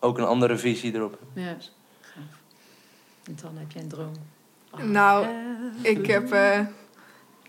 [0.00, 1.18] ook een andere visie erop.
[1.32, 1.56] Ja,
[2.00, 2.22] gaaf.
[3.26, 4.12] En dan heb jij een droom.
[4.70, 5.26] Oh, Nou,
[5.82, 6.60] eh, Ik heb eh,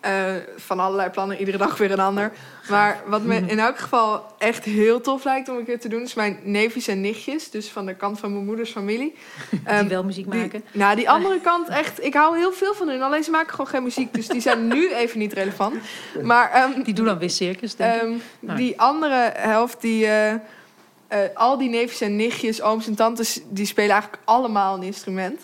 [0.01, 2.31] eh, van allerlei plannen, iedere dag weer een ander.
[2.69, 6.01] Maar wat me in elk geval echt heel tof lijkt om een keer te doen...
[6.01, 9.15] is mijn neefjes en nichtjes, dus van de kant van mijn moeders familie.
[9.49, 10.63] die Ehm, wel muziek die- maken.
[10.71, 12.03] nou, die andere kant echt...
[12.03, 14.13] Ik hou heel veel van hun, alleen ze maken gewoon geen muziek.
[14.13, 15.75] Dus die zijn nu even niet relevant.
[16.23, 18.01] Maar ehm, Die doen dan weer circus, denk ik.
[18.01, 18.57] Ehm, Nou.
[18.57, 20.39] Die andere helft, die, eh, eh,
[21.33, 25.41] al die neefjes en nichtjes, ooms en tantes, die spelen eigenlijk allemaal een instrument.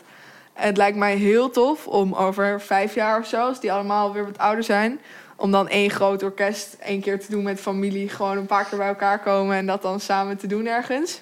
[0.55, 4.25] Het lijkt mij heel tof om over vijf jaar of zo, als die allemaal weer
[4.25, 4.99] wat ouder zijn,
[5.35, 8.77] om dan één groot orkest één keer te doen met familie, gewoon een paar keer
[8.77, 11.19] bij elkaar komen en dat dan samen te doen ergens.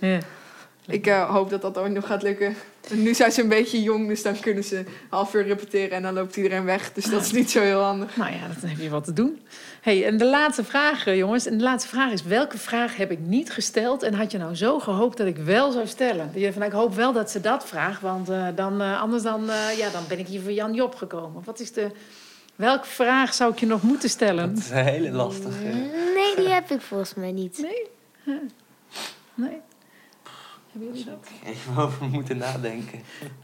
[0.87, 2.55] Ik eh, hoop dat dat ooit nog gaat lukken.
[2.91, 6.01] Nu zijn ze een beetje jong, dus dan kunnen ze een half uur repeteren en
[6.01, 6.93] dan loopt iedereen weg.
[6.93, 8.17] Dus dat is niet zo heel handig.
[8.17, 9.41] Nou ja, dan heb je wat te doen.
[9.81, 11.45] hey, en de laatste vraag, eh, jongens.
[11.45, 14.55] En de laatste vraag is: welke vraag heb ik niet gesteld en had je nou
[14.55, 16.29] zo gehoopt dat ik wel zou stellen?
[16.33, 19.23] Dat je van, ik hoop wel dat ze dat vraagt, want eh, dan, eh, anders
[19.23, 21.41] dan, eh, ja, dan ben ik hier voor Jan Job gekomen.
[21.45, 21.91] Wat is de,
[22.55, 24.53] welke vraag zou ik je nog moeten stellen?
[24.53, 25.63] Dat is een hele lastige.
[26.15, 27.57] Nee, die heb ik volgens mij niet.
[27.57, 27.87] Nee?
[29.33, 29.61] Nee?
[30.73, 31.27] Hebben jullie dat?
[31.53, 32.99] Even over moeten nadenken.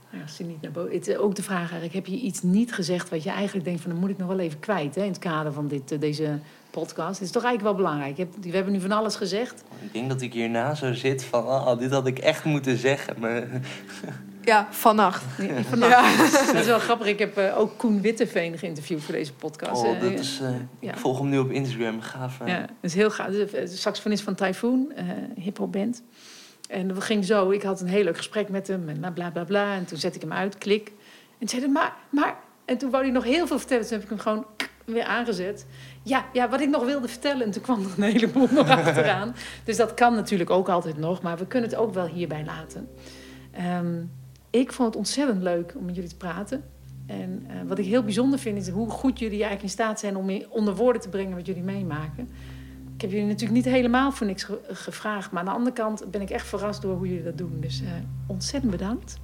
[0.09, 0.93] Ja, als je niet naar boven.
[0.93, 3.82] Het is ook de vraag eigenlijk: heb je iets niet gezegd wat je eigenlijk denkt
[3.82, 5.99] van, dan moet ik nog wel even kwijt hè, in het kader van dit, eh,
[5.99, 7.19] deze podcast?
[7.19, 8.27] Het is toch eigenlijk wel belangrijk.
[8.41, 9.63] We hebben nu van alles gezegd.
[9.82, 13.15] Ik denk dat ik hierna zo zit van, ah, dit had ik echt moeten zeggen.
[13.19, 13.43] Maar
[14.41, 15.23] Ja, vannacht.
[15.38, 16.32] Ja, vannacht.
[16.53, 17.07] Dat is wel grappig.
[17.07, 19.84] Ik heb eh, ook Koen Witteveen geïnterviewd voor deze podcast.
[19.84, 20.49] Oh, Eh, dat is, eh,
[20.80, 20.91] ja.
[20.91, 22.01] Ik volg hem nu op Instagram.
[22.01, 22.38] Gaaf.
[22.45, 23.32] Ja, dat is heel gaaf.
[23.32, 25.05] De saxofonist van Typhoon, eh
[25.36, 26.03] hip-hop band.
[26.70, 27.49] En dat ging zo.
[27.49, 29.43] Ik had een heel leuk gesprek met hem en bla bla bla.
[29.43, 29.76] bla.
[29.76, 30.88] En toen zette ik hem uit, klik.
[30.88, 32.38] En toen zei hij, maar, maar.
[32.65, 33.84] En toen wou hij nog heel veel vertellen.
[33.84, 34.45] Toen heb ik hem gewoon
[34.86, 35.65] weer aangezet.
[36.03, 37.45] Ja, ja, wat ik nog wilde vertellen.
[37.45, 39.36] En toen kwam er een heleboel nog achteraan.
[39.63, 41.22] Dus dat kan natuurlijk ook altijd nog.
[41.22, 42.89] Maar we kunnen het ook wel hierbij laten.
[43.51, 44.03] Ehm,
[44.49, 46.63] ik vond het ontzettend leuk om met jullie te praten.
[47.07, 50.15] En eh, wat ik heel bijzonder vind, is hoe goed jullie eigenlijk in staat zijn
[50.15, 52.30] om onder woorden te brengen wat jullie meemaken.
[53.00, 55.32] Ik heb jullie natuurlijk niet helemaal voor niks ge- gevraagd.
[55.32, 57.58] Maar aan de andere kant ben ik echt verrast door hoe jullie dat doen.
[57.60, 57.88] Dus eh,
[58.28, 59.18] ontzettend bedankt.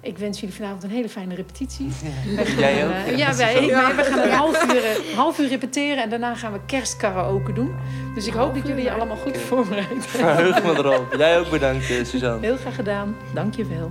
[0.00, 1.88] Ik wens jullie vanavond een hele fijne repetitie.
[1.90, 2.92] Gaan, Jij ook?
[2.92, 6.52] eh, ja, wij, wij gaan een half uur, eh, half uur repeteren en daarna gaan
[6.52, 7.74] we kerstkaraoke doen.
[8.14, 10.02] Dus ik hoop dat jullie je allemaal goed voorbereid hebben.
[10.08, 11.14] Verheug me erop.
[11.18, 12.46] Jij ook bedankt, Suzanne.
[12.46, 13.16] Heel graag gedaan.
[13.34, 13.90] Dank je wel.